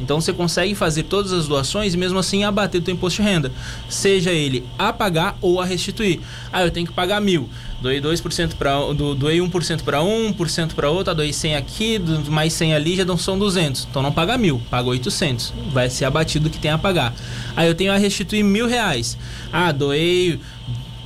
Então 0.00 0.20
você 0.20 0.32
consegue 0.32 0.74
fazer 0.74 1.04
todas 1.04 1.32
as 1.32 1.46
doações 1.46 1.94
e 1.94 1.96
mesmo 1.96 2.18
assim 2.18 2.44
abater 2.44 2.82
o 2.84 2.90
imposto 2.90 3.22
de 3.22 3.28
renda. 3.28 3.52
Seja 3.88 4.30
ele 4.30 4.64
a 4.78 4.92
pagar 4.92 5.36
ou 5.40 5.60
a 5.60 5.64
restituir. 5.64 6.20
Ah, 6.52 6.64
eu 6.64 6.70
tenho 6.70 6.86
que 6.86 6.92
pagar 6.92 7.20
mil. 7.20 7.48
Doei 7.80 8.00
2% 8.00 8.54
para 8.54 8.92
do, 8.94 9.14
doei 9.14 9.38
1% 9.38 9.82
para 9.82 10.02
um, 10.02 10.32
1% 10.32 10.72
para 10.74 10.88
outro, 10.88 11.10
ah, 11.10 11.14
doei 11.14 11.32
100 11.32 11.56
aqui, 11.56 12.00
mais 12.28 12.52
100 12.54 12.74
ali 12.74 12.96
já 12.96 13.16
são 13.16 13.38
200. 13.38 13.86
Então 13.90 14.02
não 14.02 14.10
paga 14.10 14.38
mil, 14.38 14.60
paga 14.70 14.88
800. 14.88 15.52
Vai 15.70 15.90
ser 15.90 16.06
abatido 16.06 16.48
o 16.48 16.50
que 16.50 16.58
tem 16.58 16.70
a 16.70 16.78
pagar. 16.78 17.14
Aí 17.54 17.68
eu 17.68 17.74
tenho 17.74 17.92
a 17.92 17.96
restituir 17.96 18.42
mil 18.42 18.66
reais. 18.66 19.18
Ah, 19.52 19.70
doei 19.70 20.40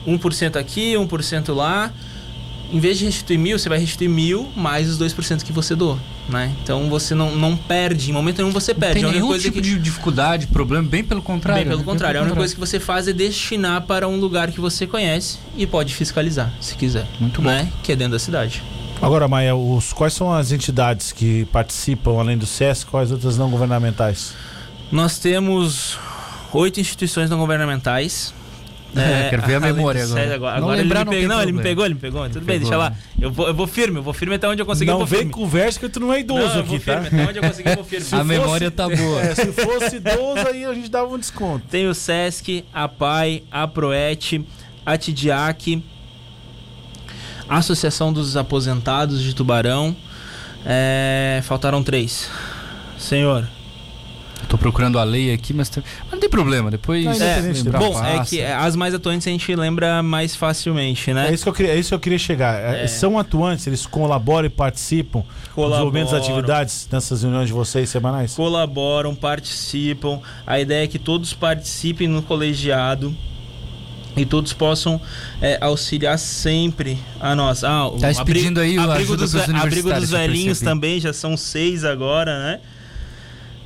1% 0.07 0.57
aqui, 0.57 0.95
1% 0.95 1.55
lá. 1.55 1.93
Em 2.71 2.79
vez 2.79 2.99
de 2.99 3.07
restituir 3.07 3.39
mil, 3.39 3.59
você 3.59 3.69
vai 3.69 3.79
restituir 3.79 4.11
mil 4.11 4.51
mais 4.55 4.89
os 4.89 4.99
2% 4.99 5.43
que 5.43 5.53
você 5.53 5.75
doou. 5.75 5.99
Né? 6.29 6.55
Então 6.63 6.91
você 6.91 7.15
não, 7.15 7.35
não 7.35 7.57
perde, 7.57 8.11
em 8.11 8.13
momento 8.13 8.39
nenhum 8.39 8.53
você 8.53 8.75
perde. 8.75 9.01
Não 9.01 9.11
tem 9.11 9.23
nenhum 9.23 9.39
tipo 9.39 9.55
que... 9.55 9.61
de 9.63 9.79
dificuldade, 9.79 10.47
problema, 10.49 10.87
bem 10.87 11.03
pelo 11.03 11.23
contrário. 11.23 11.63
Bem 11.63 11.71
pelo 11.71 11.79
né? 11.79 11.85
contrário. 11.85 12.21
Bem 12.21 12.25
pelo 12.25 12.25
a 12.25 12.33
única 12.33 12.39
coisa 12.39 12.55
que 12.55 12.61
você 12.61 12.79
faz 12.79 13.09
é 13.09 13.15
destinar 13.15 13.83
para 13.83 14.07
um 14.07 14.17
lugar 14.17 14.51
que 14.51 14.61
você 14.61 14.87
conhece 14.87 15.39
e 15.57 15.67
pode 15.67 15.95
fiscalizar, 15.95 16.53
se 16.61 16.75
quiser. 16.75 17.07
Muito 17.19 17.41
bom. 17.41 17.49
Né? 17.49 17.73
Que 17.83 17.93
é 17.93 17.97
dentro 17.97 18.13
da 18.13 18.19
cidade. 18.19 18.63
Agora, 19.01 19.27
Maia, 19.27 19.55
os, 19.55 19.93
quais 19.93 20.13
são 20.13 20.31
as 20.31 20.53
entidades 20.53 21.13
que 21.13 21.47
participam, 21.47 22.19
além 22.19 22.37
do 22.37 22.45
SESC, 22.45 22.91
quais 22.91 23.11
outras 23.11 23.39
não 23.39 23.49
governamentais? 23.49 24.35
Nós 24.91 25.19
temos 25.19 25.99
oito 26.53 26.81
instituições 26.81 27.31
não 27.31 27.39
governamentais 27.39 28.35
é, 28.97 29.29
quero 29.29 29.43
ver 29.43 29.57
a 29.57 29.61
memória 29.61 30.03
agora. 30.03 30.35
agora. 30.35 30.61
Não, 30.61 30.69
agora 30.69 30.83
lembrar, 30.83 31.01
ele, 31.01 31.11
me 31.11 31.17
pegou, 31.17 31.29
não, 31.29 31.43
ele 31.43 31.53
me 31.53 31.63
pegou, 31.63 31.85
ele 31.85 31.95
me 31.95 32.01
pegou. 32.01 32.29
Tudo 32.31 32.45
bem, 32.45 32.59
deixa 32.59 32.77
lá. 32.77 32.93
Eu 33.21 33.31
vou, 33.31 33.49
eu 33.49 33.55
vou 33.55 33.67
firme, 33.67 33.99
eu 33.99 34.03
vou 34.03 34.15
firme 34.15 34.35
até 34.35 34.49
onde 34.49 34.63
eu 34.63 34.67
conseguir. 34.67 34.91
Não 34.91 35.05
vem 35.05 35.19
firme. 35.21 35.33
conversa 35.33 35.79
que 35.79 35.89
tu 35.89 36.01
não 36.01 36.13
é 36.13 36.21
idoso 36.21 36.55
não, 36.55 36.61
aqui, 36.61 36.79
tá? 36.79 37.03
Firme, 37.03 37.21
até 37.21 37.31
onde 37.31 37.39
eu 37.39 37.43
conseguir, 37.43 37.69
eu 37.71 37.75
vou 37.77 37.85
firme. 37.85 38.07
a 38.13 38.25
memória 38.25 38.71
tá 38.71 38.89
boa. 38.89 39.21
É, 39.21 39.35
se 39.35 39.53
fosse 39.53 39.97
idoso, 39.97 40.49
aí 40.49 40.65
a 40.65 40.75
gente 40.75 40.91
dava 40.91 41.13
um 41.13 41.19
desconto. 41.19 41.67
Tem 41.71 41.87
o 41.87 41.95
Sesc, 41.95 42.65
a 42.73 42.89
PAI, 42.89 43.43
a 43.51 43.69
Proet, 43.69 44.45
a 44.87 44.97
Tidiac, 44.97 45.83
a 47.49 47.57
Associação 47.59 48.13
dos 48.13 48.37
Aposentados 48.37 49.23
de 49.23 49.35
Tubarão. 49.35 49.95
É, 50.65 51.41
faltaram 51.45 51.83
três. 51.83 52.29
Senhor, 52.99 53.49
Tô 54.47 54.57
procurando 54.57 54.99
a 54.99 55.05
lei 55.05 55.33
aqui, 55.33 55.53
mas, 55.53 55.71
mas 55.75 56.13
não 56.13 56.19
tem 56.19 56.29
problema, 56.31 56.71
depois. 56.71 57.05
Não, 57.05 57.13
é, 57.13 57.53
bom, 57.79 57.93
passa. 57.93 58.09
é 58.09 58.25
que 58.25 58.43
as 58.43 58.77
mais 58.77 58.95
atuantes 58.95 59.27
a 59.27 59.31
gente 59.31 59.55
lembra 59.55 60.03
mais 60.03 60.37
facilmente, 60.37 61.13
né? 61.13 61.29
É 61.29 61.35
isso 61.35 61.43
que 61.43 61.49
eu 61.49 61.53
queria, 61.53 61.73
é 61.73 61.79
isso 61.79 61.91
que 61.91 61.95
eu 61.95 62.01
queria 62.01 62.19
chegar. 62.19 62.75
É. 62.75 62.85
é. 62.85 62.87
São 62.87 63.19
atuantes, 63.19 63.67
eles 63.67 63.85
colaboram 63.85 64.47
e 64.47 64.51
participam 64.51 65.25
colaboram. 65.55 65.91
desenvolvimento 65.91 66.11
das 66.13 66.23
atividades 66.23 66.89
nessas 66.91 67.23
reuniões 67.23 67.49
de 67.49 67.53
vocês 67.53 67.89
semanais? 67.91 68.35
Colaboram, 68.35 69.15
participam. 69.15 70.21
A 70.47 70.61
ideia 70.61 70.85
é 70.85 70.87
que 70.87 70.99
todos 70.99 71.35
participem 71.35 72.09
no 72.09 72.23
colegiado 72.23 73.15
e 74.17 74.25
todos 74.25 74.53
possam 74.53 75.01
é, 75.41 75.59
auxiliar 75.61 76.19
sempre 76.19 76.99
a 77.21 77.35
nós. 77.35 77.65
Ah, 77.65 77.91
tá 78.01 78.25
pedindo 78.25 78.61
aí 78.61 78.79
o 78.79 78.83
abrigo 78.83 79.17
dos, 79.17 79.35
abrigo 79.35 79.93
dos 79.93 80.11
velhinhos 80.11 80.61
também, 80.61 81.01
já 81.01 81.13
são 81.13 81.37
seis 81.37 81.85
agora, 81.85 82.39
né? 82.39 82.61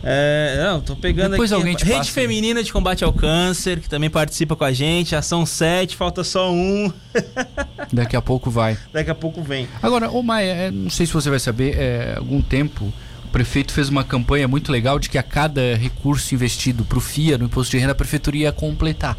É, 0.04 0.60
não, 0.64 0.80
tô 0.80 0.96
pegando 0.96 1.32
Depois 1.32 1.52
aqui. 1.52 1.60
alguém 1.60 1.76
te 1.76 1.84
Rede 1.84 1.98
passa. 1.98 2.10
Feminina 2.12 2.62
de 2.62 2.72
Combate 2.72 3.04
ao 3.04 3.12
Câncer, 3.12 3.80
que 3.80 3.88
também 3.88 4.10
participa 4.10 4.56
com 4.56 4.64
a 4.64 4.72
gente. 4.72 5.14
Ação 5.14 5.46
7, 5.46 5.96
falta 5.96 6.24
só 6.24 6.52
um. 6.52 6.92
Daqui 7.92 8.16
a 8.16 8.22
pouco 8.22 8.50
vai. 8.50 8.76
Daqui 8.92 9.10
a 9.10 9.14
pouco 9.14 9.42
vem. 9.42 9.68
Agora, 9.80 10.10
ô 10.10 10.22
Maia, 10.22 10.50
é, 10.50 10.70
não 10.70 10.90
sei 10.90 11.06
se 11.06 11.12
você 11.12 11.30
vai 11.30 11.38
saber, 11.38 11.76
é, 11.78 12.14
algum 12.16 12.42
tempo 12.42 12.92
o 13.24 13.28
prefeito 13.32 13.72
fez 13.72 13.88
uma 13.88 14.04
campanha 14.04 14.48
muito 14.48 14.72
legal 14.72 14.98
de 14.98 15.08
que 15.08 15.16
a 15.16 15.22
cada 15.22 15.76
recurso 15.76 16.34
investido 16.34 16.84
para 16.84 16.98
o 16.98 17.00
FIA 17.00 17.38
no 17.38 17.44
imposto 17.46 17.70
de 17.70 17.78
renda 17.78 17.92
a 17.92 17.94
prefeitura 17.94 18.36
ia 18.36 18.52
completar. 18.52 19.16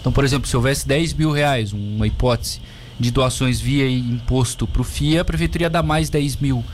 Então, 0.00 0.10
por 0.12 0.24
exemplo, 0.24 0.48
se 0.48 0.56
houvesse 0.56 0.86
10 0.88 1.12
mil 1.14 1.30
reais, 1.30 1.72
uma 1.72 2.06
hipótese, 2.06 2.60
de 2.98 3.10
doações 3.10 3.60
via 3.60 3.90
imposto 3.90 4.66
para 4.66 4.80
o 4.80 4.84
FIA, 4.84 5.22
a 5.22 5.24
prefeitura 5.24 5.64
ia 5.64 5.70
dar 5.70 5.82
mais 5.82 6.08
10 6.08 6.36
mil. 6.36 6.64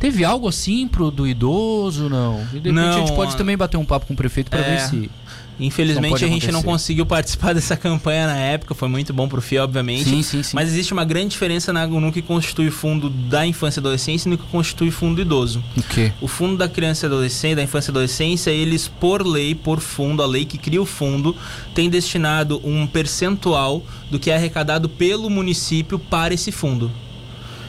Teve 0.00 0.24
algo 0.24 0.48
assim 0.48 0.86
pro 0.88 1.10
do 1.10 1.26
idoso, 1.26 2.08
não? 2.08 2.40
E 2.52 2.60
de 2.60 2.70
repente 2.70 2.72
Não, 2.72 2.88
a 2.90 2.98
gente 2.98 3.12
pode 3.14 3.36
também 3.36 3.56
bater 3.56 3.76
um 3.76 3.84
papo 3.84 4.06
com 4.06 4.12
o 4.14 4.16
prefeito 4.16 4.50
para 4.50 4.60
É. 4.60 4.76
ver 4.76 4.80
se. 4.88 5.10
Infelizmente 5.58 6.24
a 6.24 6.26
gente 6.28 6.46
não 6.50 6.58
acontecer. 6.58 6.64
conseguiu 6.66 7.06
participar 7.06 7.54
dessa 7.54 7.76
campanha 7.76 8.26
na 8.26 8.36
época, 8.36 8.74
foi 8.74 8.88
muito 8.88 9.12
bom 9.14 9.28
pro 9.28 9.40
FIA, 9.40 9.62
obviamente. 9.62 10.10
Sim, 10.10 10.20
sim, 10.20 10.42
sim. 10.42 10.50
Mas 10.52 10.68
existe 10.68 10.92
uma 10.92 11.04
grande 11.04 11.28
diferença 11.28 11.72
na- 11.72 11.86
no 11.86 12.10
que 12.12 12.20
constitui 12.20 12.66
o 12.68 12.72
fundo 12.72 13.08
da 13.08 13.46
infância 13.46 13.78
e 13.78 13.80
adolescência 13.80 14.28
e 14.28 14.30
no 14.32 14.36
que 14.36 14.44
constitui 14.48 14.88
o 14.88 14.92
fundo 14.92 15.14
do 15.14 15.20
idoso. 15.22 15.62
O 15.76 15.82
quê? 15.84 16.12
O 16.20 16.26
fundo 16.26 16.56
da 16.56 16.68
criança 16.68 17.06
e 17.06 17.08
adolescência, 17.08 17.54
da 17.54 17.62
infância 17.62 17.90
e 17.90 17.92
adolescência, 17.92 18.50
eles, 18.50 18.88
por 18.88 19.24
lei, 19.24 19.54
por 19.54 19.78
fundo, 19.78 20.24
a 20.24 20.26
lei 20.26 20.44
que 20.44 20.58
cria 20.58 20.82
o 20.82 20.86
fundo, 20.86 21.36
tem 21.72 21.88
destinado 21.88 22.60
um 22.64 22.84
percentual 22.84 23.80
do 24.10 24.18
que 24.18 24.32
é 24.32 24.34
arrecadado 24.34 24.88
pelo 24.88 25.30
município 25.30 26.00
para 26.00 26.34
esse 26.34 26.50
fundo. 26.50 26.90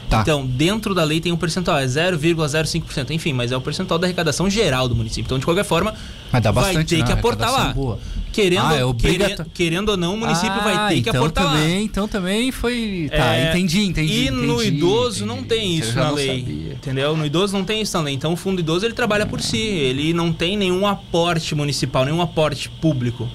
Tá. 0.10 0.22
Então, 0.22 0.46
dentro 0.46 0.94
da 0.94 1.04
lei 1.04 1.20
tem 1.20 1.32
um 1.32 1.38
percentual, 1.38 1.80
é 1.80 1.86
0,05%, 1.86 3.10
enfim, 3.12 3.34
mas 3.34 3.52
é 3.52 3.58
o 3.58 3.62
percentual 3.62 3.98
da 4.00 4.06
arrecadação 4.08 4.50
geral 4.50 4.88
do 4.88 4.96
município. 4.96 5.26
Então, 5.26 5.40
de 5.40 5.46
qualquer 5.46 5.64
forma, 5.66 5.94
vai 6.32 6.42
bastante, 6.42 6.90
ter 6.96 6.98
né? 7.00 7.06
que 7.06 7.12
aportar 7.12 7.52
lá. 7.52 7.74
Boa. 7.74 7.98
Querendo, 8.32 8.66
Ah, 8.68 8.76
é 8.76 8.84
obrigato- 8.86 9.46
querendo, 9.54 9.90
ou 9.90 9.98
não, 9.98 10.14
o 10.14 10.18
município 10.18 10.62
vai 10.62 10.76
Ah, 10.76 10.88
ter 10.90 10.96
que 11.02 11.10
então 11.10 11.22
aportar 11.22 11.46
também, 11.52 11.76
lá. 11.78 11.82
Então 11.82 12.08
também 12.08 12.52
foi. 12.52 13.08
Tá, 13.10 13.34
É, 13.36 13.50
entendi, 13.50 13.86
entendi. 13.86 14.26
E 14.26 14.30
no 14.30 14.62
entendi, 14.62 14.78
idoso 14.78 15.24
entendi. 15.24 15.26
não 15.40 15.44
tem 15.44 15.76
isso 15.78 15.96
na 15.96 16.12
lei. 16.12 16.40
sabia. 16.42 16.74
Entendeu? 16.74 17.16
No 17.18 17.26
idoso 17.26 17.54
não 17.58 17.64
tem 17.64 17.82
isso 17.82 17.98
na 17.98 18.04
lei. 18.04 18.14
Então 18.14 18.34
o 18.34 18.36
fundo 18.36 18.60
idoso 18.60 18.86
ele 18.86 18.94
trabalha 18.94 19.26
por 19.26 19.42
si. 19.42 19.58
Ele 19.58 20.14
não 20.14 20.34
tem 20.34 20.58
nenhum 20.58 20.86
aporte 20.86 21.56
municipal, 21.56 22.04
nenhum 22.06 22.22
aporte 22.22 22.70
público. 22.70 23.28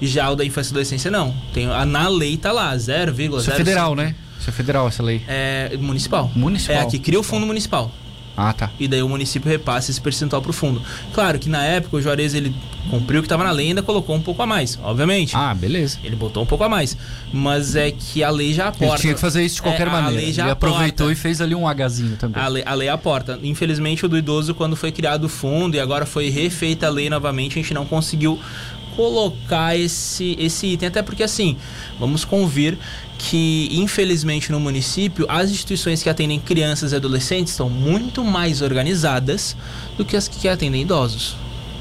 Já 0.00 0.30
o 0.30 0.36
da 0.36 0.44
infância 0.44 0.70
e 0.70 0.72
adolescência 0.72 1.10
não. 1.10 1.34
Tem, 1.52 1.66
a, 1.66 1.84
na 1.84 2.08
lei 2.08 2.36
tá 2.38 2.50
lá, 2.50 2.74
0,05. 2.74 3.38
Isso 3.40 3.50
é 3.50 3.54
federal, 3.54 3.94
né? 3.94 4.14
Isso 4.48 4.50
é 4.50 4.52
federal, 4.52 4.88
essa 4.88 5.02
lei. 5.02 5.22
É 5.28 5.76
municipal. 5.78 6.30
Municipal. 6.34 6.76
É 6.76 6.80
aqui 6.80 6.98
cria 6.98 7.20
o 7.20 7.22
fundo 7.22 7.46
municipal. 7.46 7.90
Ah, 8.40 8.52
tá. 8.52 8.70
E 8.78 8.86
daí 8.86 9.02
o 9.02 9.08
município 9.08 9.50
repassa 9.50 9.90
esse 9.90 10.00
percentual 10.00 10.40
pro 10.40 10.52
fundo. 10.52 10.80
Claro 11.12 11.40
que 11.40 11.48
na 11.48 11.64
época 11.64 11.96
o 11.96 12.00
Juarez 12.00 12.34
ele 12.34 12.54
cumpriu 12.88 13.18
o 13.18 13.22
que 13.22 13.26
estava 13.26 13.42
na 13.42 13.50
lei 13.50 13.66
e 13.66 13.68
ainda 13.70 13.82
colocou 13.82 14.14
um 14.14 14.22
pouco 14.22 14.40
a 14.40 14.46
mais, 14.46 14.78
obviamente. 14.80 15.34
Ah, 15.36 15.52
beleza. 15.52 15.98
Ele 16.04 16.14
botou 16.14 16.44
um 16.44 16.46
pouco 16.46 16.62
a 16.62 16.68
mais. 16.68 16.96
Mas 17.32 17.74
é 17.74 17.90
que 17.90 18.22
a 18.22 18.30
lei 18.30 18.54
já 18.54 18.68
aporta. 18.68 18.94
Ele 18.94 19.00
tinha 19.00 19.14
que 19.14 19.20
fazer 19.20 19.44
isso 19.44 19.56
de 19.56 19.62
qualquer 19.62 19.88
É, 19.88 19.90
a 19.90 19.92
maneira. 19.92 20.22
Ele 20.22 20.40
aproveitou 20.40 21.06
aporta. 21.06 21.12
e 21.12 21.16
fez 21.20 21.40
ali 21.40 21.54
um 21.54 21.64
Hzinho 21.68 22.16
também. 22.16 22.40
A 22.40 22.46
lei, 22.46 22.62
a 22.64 22.74
lei 22.74 22.88
aporta. 22.88 23.40
Infelizmente, 23.42 24.06
o 24.06 24.08
do 24.08 24.16
idoso, 24.16 24.54
quando 24.54 24.76
foi 24.76 24.92
criado 24.92 25.24
o 25.24 25.28
fundo 25.28 25.76
e 25.76 25.80
agora 25.80 26.06
foi 26.06 26.30
refeita 26.30 26.86
a 26.86 26.90
lei 26.90 27.10
novamente, 27.10 27.58
a 27.58 27.62
gente 27.62 27.74
não 27.74 27.84
conseguiu 27.84 28.38
colocar 28.98 29.76
esse, 29.76 30.34
esse 30.40 30.66
item. 30.66 30.88
Até 30.88 31.02
porque, 31.02 31.22
assim, 31.22 31.56
vamos 32.00 32.24
convir 32.24 32.76
que, 33.16 33.68
infelizmente, 33.70 34.50
no 34.50 34.58
município, 34.58 35.24
as 35.28 35.52
instituições 35.52 36.02
que 36.02 36.10
atendem 36.10 36.40
crianças 36.40 36.90
e 36.90 36.96
adolescentes 36.96 37.52
estão 37.52 37.70
muito 37.70 38.24
mais 38.24 38.60
organizadas 38.60 39.56
do 39.96 40.04
que 40.04 40.16
as 40.16 40.26
que 40.26 40.48
atendem 40.48 40.82
idosos. 40.82 41.36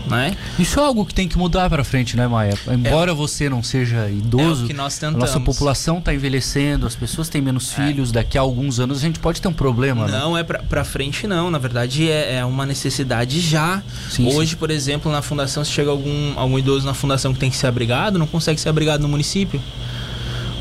Né? 0.06 0.38
Isso 0.58 0.80
é 0.80 0.84
algo 0.84 1.06
que 1.06 1.14
tem 1.14 1.28
que 1.28 1.38
mudar 1.38 1.70
pra 1.70 1.84
frente, 1.84 2.16
né, 2.16 2.28
Maia? 2.28 2.58
Embora 2.72 3.14
você 3.14 3.50
não 3.50 3.62
seja 3.62 4.10
idoso, 4.10 4.64
É 4.64 4.68
que 4.68 4.74
nós 4.74 4.96
a 4.98 5.00
tentamos. 5.02 5.20
nossa 5.20 5.40
população 5.40 6.00
tá 6.00 6.14
envelhecendo, 6.14 6.88
as 6.88 6.96
pessoas 6.96 7.28
têm 7.28 7.42
menos 7.42 7.74
filhos, 7.74 8.10
daqui 8.10 8.38
a 8.38 8.42
alguns 8.42 8.80
anos 8.80 9.00
a 9.00 9.02
gente 9.02 9.20
pode 9.20 9.42
ter 9.42 9.50
um 9.50 9.54
problema, 9.54 10.08
né? 10.08 10.18
Não, 10.18 10.38
é 10.38 10.44
pra, 10.44 10.60
pra 10.60 10.86
frente 10.86 11.28
não. 11.28 11.52
Na 11.52 11.58
verdade, 11.58 12.10
é, 12.10 12.36
é 12.38 12.46
uma 12.46 12.66
necessidade 12.66 13.42
já. 13.42 13.84
Sim, 14.10 14.34
Hoje, 14.34 14.56
por 14.56 14.72
exemplo, 14.72 15.12
na 15.12 15.22
fundação, 15.22 15.64
se 15.66 15.72
chega 15.72 15.90
algum, 15.92 16.34
algum 16.40 16.58
idoso 16.58 16.86
na 16.86 16.94
fundação 16.94 17.34
que 17.34 17.40
tem 17.40 17.50
que 17.50 17.58
ser 17.58 17.68
abrigado, 17.68 18.18
não 18.18 18.28
consegue 18.28 18.62
ser 18.62 18.70
abrigado 18.70 19.02
no 19.02 19.10
município. 19.10 19.62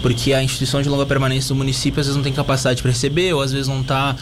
Porque 0.07 0.33
a 0.33 0.41
instituição 0.41 0.81
de 0.81 0.89
longa 0.89 1.05
permanência 1.05 1.49
do 1.49 1.57
município 1.57 1.99
às 1.99 2.07
vezes 2.07 2.17
não 2.17 2.23
tem 2.23 2.33
capacidade 2.33 2.81
para 2.81 2.93
receber, 2.93 3.33
ou 3.33 3.43
às 3.43 3.51
vezes 3.51 3.67
não 3.67 3.81
está 3.81 4.15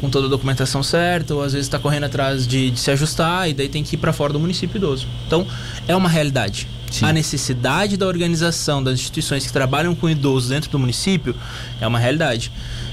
com 0.00 0.10
toda 0.10 0.26
a 0.26 0.28
documentação 0.28 0.82
certa, 0.82 1.36
ou 1.36 1.40
às 1.40 1.52
vezes 1.52 1.68
está 1.68 1.78
correndo 1.78 2.02
atrás 2.02 2.48
de, 2.48 2.72
de 2.72 2.80
se 2.80 2.90
ajustar 2.90 3.48
e 3.48 3.54
daí 3.54 3.68
tem 3.68 3.84
que 3.84 3.94
ir 3.94 3.98
para 3.98 4.12
fora 4.12 4.32
do 4.32 4.40
município 4.40 4.76
idoso. 4.76 5.06
Então, 5.28 5.46
é 5.86 5.94
uma 5.94 6.08
realidade. 6.08 6.66
Sim. 6.90 7.04
A 7.04 7.12
necessidade 7.12 7.96
da 7.96 8.08
organização 8.08 8.82
das 8.82 8.94
instituições 8.94 9.46
que 9.46 9.52
trabalham 9.52 9.94
com 9.94 10.10
idosos 10.10 10.48
dentro 10.48 10.68
do 10.68 10.80
município 10.80 11.36
é 11.80 11.86
uma 11.86 12.00
realidade. 12.00 12.50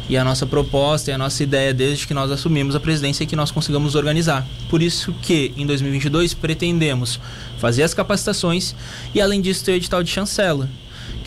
E 0.07 0.15
a 0.15 0.23
nossa 0.23 0.45
proposta 0.45 1.09
e 1.09 1.13
a 1.15 1.17
nossa 1.17 1.41
ideia 1.41 1.73
desde 1.73 2.05
que 2.05 2.13
nós 2.13 2.29
assumimos 2.29 2.75
a 2.75 2.79
presidência 2.79 3.23
é 3.23 3.25
que 3.25 3.35
nós 3.35 3.49
consigamos 3.49 3.95
organizar. 3.95 4.45
Por 4.69 4.83
isso 4.83 5.11
que 5.23 5.53
em 5.57 5.65
2022 5.65 6.35
pretendemos 6.35 7.19
fazer 7.57 7.81
as 7.81 7.95
capacitações 7.95 8.75
e 9.15 9.19
além 9.19 9.41
disso 9.41 9.65
ter 9.65 9.71
o 9.71 9.75
edital 9.75 10.03
de 10.03 10.11
chancela. 10.11 10.69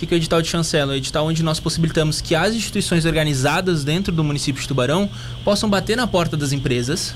O 0.00 0.02
que 0.02 0.06
que 0.06 0.14
é 0.14 0.16
o 0.16 0.18
edital 0.18 0.40
de 0.40 0.48
chancela? 0.48 0.92
É 0.92 0.94
o 0.94 0.96
edital 0.96 1.26
onde 1.26 1.42
nós 1.42 1.60
possibilitamos 1.60 2.22
que 2.22 2.34
as 2.34 2.54
instituições 2.54 3.04
organizadas 3.04 3.84
dentro 3.84 4.10
do 4.10 4.24
município 4.24 4.62
de 4.62 4.66
Tubarão 4.66 5.10
possam 5.44 5.68
bater 5.68 5.94
na 5.94 6.06
porta 6.06 6.38
das 6.38 6.52
empresas 6.52 7.14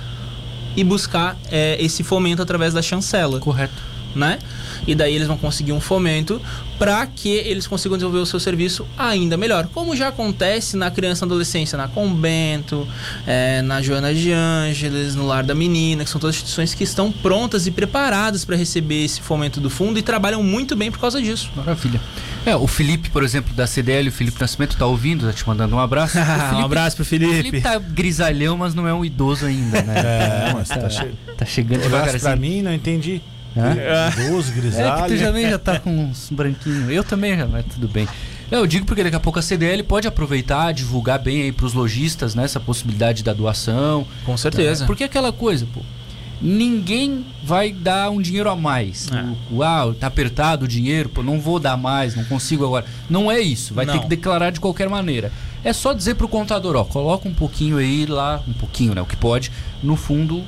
e 0.76 0.84
buscar 0.84 1.34
eh, 1.50 1.78
esse 1.80 2.04
fomento 2.04 2.42
através 2.42 2.74
da 2.74 2.82
chancela 2.82 3.40
Correto. 3.40 3.82
né? 4.14 4.38
E 4.86 4.94
daí 4.94 5.14
eles 5.14 5.26
vão 5.26 5.38
conseguir 5.38 5.72
um 5.72 5.80
fomento 5.80 6.42
para 6.78 7.06
que 7.06 7.30
eles 7.30 7.66
consigam 7.66 7.96
desenvolver 7.96 8.20
o 8.20 8.26
seu 8.26 8.38
serviço 8.38 8.86
ainda 8.98 9.34
melhor. 9.38 9.66
Como 9.72 9.96
já 9.96 10.08
acontece 10.08 10.76
na 10.76 10.90
criança 10.90 11.24
e 11.24 11.26
adolescência, 11.26 11.78
na 11.78 11.88
Combento, 11.88 12.86
eh, 13.26 13.62
na 13.62 13.80
Joana 13.80 14.12
de 14.12 14.30
Ângeles, 14.30 15.14
no 15.14 15.26
Lar 15.26 15.42
da 15.42 15.54
Menina, 15.54 16.04
que 16.04 16.10
são 16.10 16.20
todas 16.20 16.36
instituições 16.36 16.74
que 16.74 16.84
estão 16.84 17.10
prontas 17.10 17.66
e 17.66 17.70
preparadas 17.70 18.44
para 18.44 18.56
receber 18.56 19.06
esse 19.06 19.22
fomento 19.22 19.58
do 19.58 19.70
fundo 19.70 19.98
e 19.98 20.02
trabalham 20.02 20.42
muito 20.42 20.76
bem 20.76 20.90
por 20.90 21.00
causa 21.00 21.22
disso. 21.22 21.50
Maravilha. 21.56 21.98
É, 22.46 22.54
o 22.56 22.66
Felipe, 22.66 23.08
por 23.10 23.22
exemplo, 23.22 23.54
da 23.54 23.66
CDL, 23.66 24.08
o 24.08 24.12
Felipe 24.12 24.38
Nascimento, 24.40 24.76
tá 24.76 24.86
ouvindo, 24.86 25.26
tá 25.26 25.32
te 25.32 25.46
mandando 25.48 25.76
um 25.76 25.78
abraço. 25.78 26.12
Felipe- 26.18 26.54
um 26.56 26.64
abraço 26.64 26.96
pro 26.96 27.02
O 27.02 27.06
Felipe. 27.06 27.32
Felipe 27.34 27.60
tá 27.62 27.78
grisalhão, 27.78 28.56
mas 28.58 28.74
não 28.74 28.86
é 28.86 28.92
um 28.92 29.04
idoso 29.04 29.46
ainda, 29.46 29.82
né? 29.82 29.94
É, 30.50 30.52
mas 30.52 30.68
tá, 30.68 30.88
che... 30.90 31.06
Tá 31.36 31.44
chegando 31.46 31.80
pra 31.88 32.00
devagarzinho. 32.02 32.36
mim, 32.36 32.62
não 32.62 32.72
entendi. 32.72 33.20
Hã? 33.56 33.72
Idoso, 34.12 34.50
É 34.50 34.52
que 34.52 34.58
tu 34.58 34.60
grisalho. 34.62 35.50
já, 35.50 35.58
tá 35.58 35.78
com 35.78 35.90
uns 36.06 36.28
branquinhos. 36.30 36.90
Eu 36.90 37.02
também 37.04 37.36
já, 37.36 37.46
mas 37.46 37.64
tudo 37.66 37.88
bem. 37.88 38.06
Eu 38.50 38.66
digo 38.66 38.84
porque 38.84 39.02
daqui 39.02 39.16
a 39.16 39.20
pouco 39.20 39.38
a 39.38 39.42
CDL 39.42 39.82
pode 39.84 40.06
aproveitar, 40.06 40.72
divulgar 40.72 41.18
bem 41.18 41.42
aí 41.42 41.52
pros 41.52 41.72
lojistas, 41.72 42.34
né? 42.34 42.44
Essa 42.44 42.60
possibilidade 42.60 43.22
da 43.24 43.32
doação. 43.32 44.06
Com 44.24 44.36
certeza. 44.36 44.84
É, 44.84 44.86
porque 44.86 45.02
é 45.02 45.06
aquela 45.06 45.32
coisa, 45.32 45.66
pô. 45.72 45.80
Ninguém 46.44 47.24
vai 47.42 47.72
dar 47.72 48.10
um 48.10 48.20
dinheiro 48.20 48.50
a 48.50 48.54
mais. 48.54 49.08
É. 49.10 49.24
Uau, 49.50 49.94
tá 49.94 50.08
apertado 50.08 50.66
o 50.66 50.68
dinheiro, 50.68 51.08
pô, 51.08 51.22
não 51.22 51.40
vou 51.40 51.58
dar 51.58 51.74
mais, 51.78 52.14
não 52.14 52.22
consigo 52.24 52.66
agora. 52.66 52.84
Não 53.08 53.32
é 53.32 53.40
isso, 53.40 53.72
vai 53.72 53.86
ter 53.86 53.94
Não. 53.94 54.00
que 54.02 54.08
declarar 54.08 54.50
de 54.50 54.60
qualquer 54.60 54.86
maneira. 54.90 55.32
É 55.64 55.72
só 55.72 55.94
dizer 55.94 56.16
pro 56.16 56.28
contador, 56.28 56.76
ó, 56.76 56.84
coloca 56.84 57.26
um 57.26 57.32
pouquinho 57.32 57.78
aí 57.78 58.04
lá, 58.04 58.42
um 58.46 58.52
pouquinho, 58.52 58.94
né, 58.94 59.00
o 59.00 59.06
que 59.06 59.16
pode, 59.16 59.50
no 59.82 59.96
fundo 59.96 60.44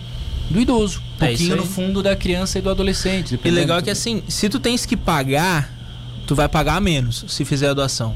do 0.50 0.60
idoso. 0.60 1.00
Um 1.18 1.24
É 1.24 1.28
pouquinho 1.28 1.56
no 1.56 1.64
fundo 1.64 2.02
da 2.02 2.14
criança 2.14 2.58
e 2.58 2.62
do 2.62 2.68
adolescente. 2.68 3.40
E 3.42 3.50
legal 3.50 3.78
é 3.78 3.82
que 3.82 3.90
assim, 3.90 4.22
se 4.28 4.50
tu 4.50 4.60
tens 4.60 4.84
que 4.84 4.98
pagar, 4.98 5.72
tu 6.26 6.34
vai 6.34 6.46
pagar 6.46 6.78
menos 6.78 7.24
se 7.26 7.42
fizer 7.46 7.70
a 7.70 7.74
doação. 7.74 8.14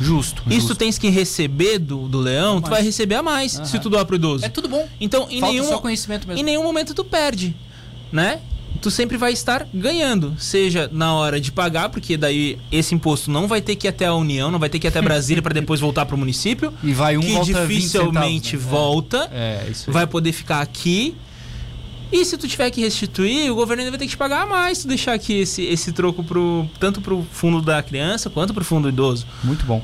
Justo. 0.00 0.42
Tu 0.44 0.50
justo. 0.54 0.74
tens 0.74 0.98
que 0.98 1.08
receber 1.08 1.78
do, 1.78 2.08
do 2.08 2.18
leão, 2.18 2.60
tu 2.60 2.70
vai 2.70 2.82
receber 2.82 3.16
a 3.16 3.22
mais 3.22 3.56
Aham. 3.56 3.64
se 3.66 3.78
tu 3.78 3.88
doar 3.90 4.04
pro 4.06 4.16
idoso. 4.16 4.44
É 4.44 4.48
tudo 4.48 4.68
bom. 4.68 4.88
Então, 5.00 5.26
em 5.30 5.40
Falta 5.40 5.52
nenhum, 5.54 5.68
só 5.68 5.78
conhecimento 5.78 6.26
mesmo. 6.26 6.40
em 6.40 6.44
nenhum 6.44 6.62
momento 6.62 6.94
tu 6.94 7.04
perde, 7.04 7.54
né? 8.10 8.40
Tu 8.80 8.90
sempre 8.90 9.18
vai 9.18 9.32
estar 9.32 9.68
ganhando, 9.74 10.34
seja 10.38 10.88
na 10.90 11.12
hora 11.12 11.38
de 11.38 11.52
pagar, 11.52 11.90
porque 11.90 12.16
daí 12.16 12.56
esse 12.72 12.94
imposto 12.94 13.30
não 13.30 13.46
vai 13.46 13.60
ter 13.60 13.76
que 13.76 13.86
ir 13.86 13.90
até 13.90 14.06
a 14.06 14.14
União, 14.14 14.50
não 14.50 14.58
vai 14.58 14.70
ter 14.70 14.78
que 14.78 14.86
ir 14.86 14.88
até 14.88 15.02
Brasília 15.02 15.42
para 15.42 15.52
depois 15.52 15.80
voltar 15.80 16.06
pro 16.06 16.16
município, 16.16 16.72
E 16.82 16.94
vai 16.94 17.14
um 17.18 17.20
que 17.20 17.32
volta 17.32 17.66
20 17.66 17.76
dificilmente 17.78 18.50
centavos, 18.52 18.64
né? 18.64 18.70
volta, 18.70 19.30
É, 19.32 19.64
é 19.66 19.70
isso 19.70 19.90
aí. 19.90 19.92
vai 19.92 20.06
poder 20.06 20.32
ficar 20.32 20.62
aqui. 20.62 21.14
E 22.12 22.24
se 22.24 22.36
tu 22.36 22.48
tiver 22.48 22.70
que 22.70 22.80
restituir, 22.80 23.50
o 23.52 23.54
governo 23.54 23.82
ainda 23.82 23.90
vai 23.92 23.98
ter 23.98 24.04
que 24.06 24.10
te 24.10 24.16
pagar 24.16 24.46
mais 24.46 24.78
se 24.78 24.84
tu 24.84 24.88
deixar 24.88 25.12
aqui 25.14 25.34
esse, 25.40 25.62
esse 25.62 25.92
troco 25.92 26.24
pro, 26.24 26.68
tanto 26.80 27.00
pro 27.00 27.24
fundo 27.30 27.62
da 27.62 27.82
criança 27.82 28.28
quanto 28.28 28.52
pro 28.52 28.64
fundo 28.64 28.82
do 28.84 28.88
idoso. 28.88 29.26
Muito 29.44 29.64
bom. 29.64 29.82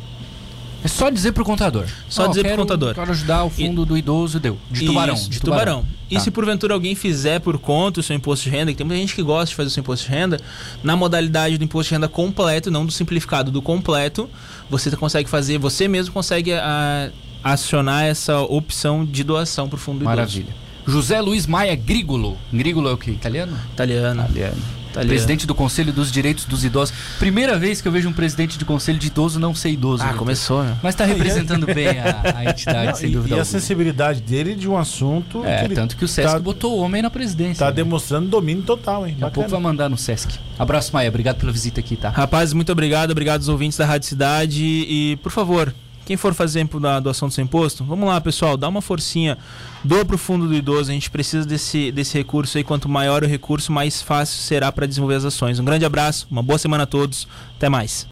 É 0.84 0.88
só 0.88 1.08
dizer 1.10 1.32
pro 1.32 1.44
contador. 1.44 1.86
Só 2.08 2.26
dizer 2.26 2.42
pro 2.42 2.50
quero- 2.50 2.62
contador. 2.62 2.94
Quero 2.94 3.10
ajudar 3.10 3.44
o 3.44 3.50
fundo 3.50 3.84
do 3.84 3.96
idoso, 3.96 4.38
deu. 4.38 4.56
De 4.70 4.84
tubarão. 4.86 5.14
Isso, 5.14 5.30
de 5.30 5.40
tubarão. 5.40 5.84
E 6.08 6.14
Tá. 6.16 6.20
se 6.20 6.30
porventura 6.30 6.74
alguém 6.74 6.94
fizer 6.94 7.40
por 7.40 7.58
conta 7.58 7.98
o 7.98 8.02
seu 8.02 8.14
imposto 8.14 8.44
de 8.44 8.50
renda, 8.50 8.70
que 8.70 8.78
tem 8.78 8.86
muita 8.86 9.00
gente 9.00 9.14
que 9.14 9.22
gosta 9.22 9.46
de 9.46 9.54
fazer 9.56 9.68
o 9.68 9.70
seu 9.70 9.80
imposto 9.80 10.06
de 10.06 10.12
renda, 10.12 10.40
na 10.84 10.94
modalidade 10.94 11.58
do 11.58 11.64
imposto 11.64 11.88
de 11.88 11.94
renda 11.94 12.08
completo, 12.08 12.70
não 12.70 12.86
do 12.86 12.92
simplificado, 12.92 13.50
do 13.50 13.60
completo, 13.62 14.28
você 14.70 14.90
consegue 14.96 15.28
fazer, 15.28 15.58
você 15.58 15.88
mesmo 15.88 16.12
consegue 16.14 16.52
ah, 16.52 17.10
acionar 17.42 18.04
essa 18.04 18.38
opção 18.42 19.04
de 19.04 19.24
doação 19.24 19.68
pro 19.68 19.78
fundo 19.78 20.00
do 20.00 20.04
Maravilha. 20.04 20.54
José 20.86 21.20
Luiz 21.20 21.46
Maia 21.46 21.74
Grigolo. 21.74 22.36
Grigolo 22.52 22.88
é 22.88 22.92
o 22.92 22.96
que? 22.96 23.10
Italiano? 23.10 23.58
Italiano. 23.72 24.22
Italiano. 24.22 24.56
Italiano. 24.90 25.08
Presidente 25.08 25.46
do 25.46 25.54
Conselho 25.54 25.92
dos 25.92 26.10
Direitos 26.10 26.46
dos 26.46 26.64
Idosos. 26.64 26.94
Primeira 27.18 27.58
vez 27.58 27.82
que 27.82 27.88
eu 27.88 27.92
vejo 27.92 28.08
um 28.08 28.12
presidente 28.12 28.56
de 28.56 28.64
conselho 28.64 28.98
de 28.98 29.08
idoso 29.08 29.38
não 29.38 29.54
ser 29.54 29.70
idoso. 29.70 30.02
Ah, 30.02 30.12
né? 30.12 30.14
começou, 30.14 30.62
né? 30.62 30.76
Mas 30.82 30.94
está 30.94 31.04
representando 31.04 31.66
bem 31.74 31.98
a, 31.98 32.36
a 32.36 32.44
entidade, 32.44 32.86
não, 32.86 32.94
sem 32.94 33.10
dúvida. 33.10 33.34
E, 33.34 33.38
e 33.38 33.40
a 33.40 33.44
sensibilidade 33.44 34.22
dele 34.22 34.54
de 34.54 34.68
um 34.68 34.78
assunto. 34.78 35.44
É, 35.44 35.68
que 35.68 35.74
tanto 35.74 35.96
que 35.96 36.04
o 36.04 36.08
Sesc 36.08 36.32
tá, 36.32 36.38
botou 36.38 36.78
o 36.78 36.80
homem 36.80 37.02
na 37.02 37.10
presidência. 37.10 37.52
Está 37.52 37.66
né? 37.66 37.72
demonstrando 37.72 38.28
domínio 38.28 38.62
total, 38.62 39.06
hein? 39.06 39.16
Daqui 39.18 39.24
a 39.24 39.30
pouco 39.30 39.50
vai 39.50 39.60
mandar 39.60 39.90
no 39.90 39.98
Sesc. 39.98 40.38
Abraço, 40.58 40.92
Maia. 40.94 41.08
Obrigado 41.08 41.36
pela 41.36 41.52
visita 41.52 41.80
aqui, 41.80 41.96
tá? 41.96 42.08
Rapaz, 42.08 42.52
muito 42.52 42.72
obrigado. 42.72 43.10
Obrigado 43.10 43.40
aos 43.40 43.48
ouvintes 43.48 43.76
da 43.76 43.84
Rádio 43.84 44.08
Cidade. 44.08 44.62
E, 44.62 45.18
por 45.22 45.30
favor, 45.30 45.74
quem 46.06 46.16
for 46.16 46.32
fazer 46.32 46.64
da 46.80 47.00
doação 47.00 47.26
do 47.26 47.34
sem 47.34 47.44
imposto, 47.44 47.84
vamos 47.84 48.08
lá, 48.08 48.20
pessoal, 48.20 48.56
dá 48.56 48.68
uma 48.68 48.80
forcinha, 48.80 49.36
doa 49.82 50.04
para 50.04 50.14
o 50.14 50.18
fundo 50.18 50.46
do 50.46 50.54
idoso. 50.54 50.90
A 50.90 50.94
gente 50.94 51.10
precisa 51.10 51.44
desse, 51.44 51.90
desse 51.90 52.16
recurso 52.16 52.56
aí. 52.56 52.62
Quanto 52.62 52.88
maior 52.88 53.24
o 53.24 53.26
recurso, 53.26 53.72
mais 53.72 54.00
fácil 54.00 54.40
será 54.40 54.70
para 54.70 54.86
desenvolver 54.86 55.16
as 55.16 55.24
ações. 55.24 55.58
Um 55.58 55.64
grande 55.64 55.84
abraço, 55.84 56.28
uma 56.30 56.44
boa 56.44 56.58
semana 56.58 56.84
a 56.84 56.86
todos. 56.86 57.26
Até 57.56 57.68
mais. 57.68 58.04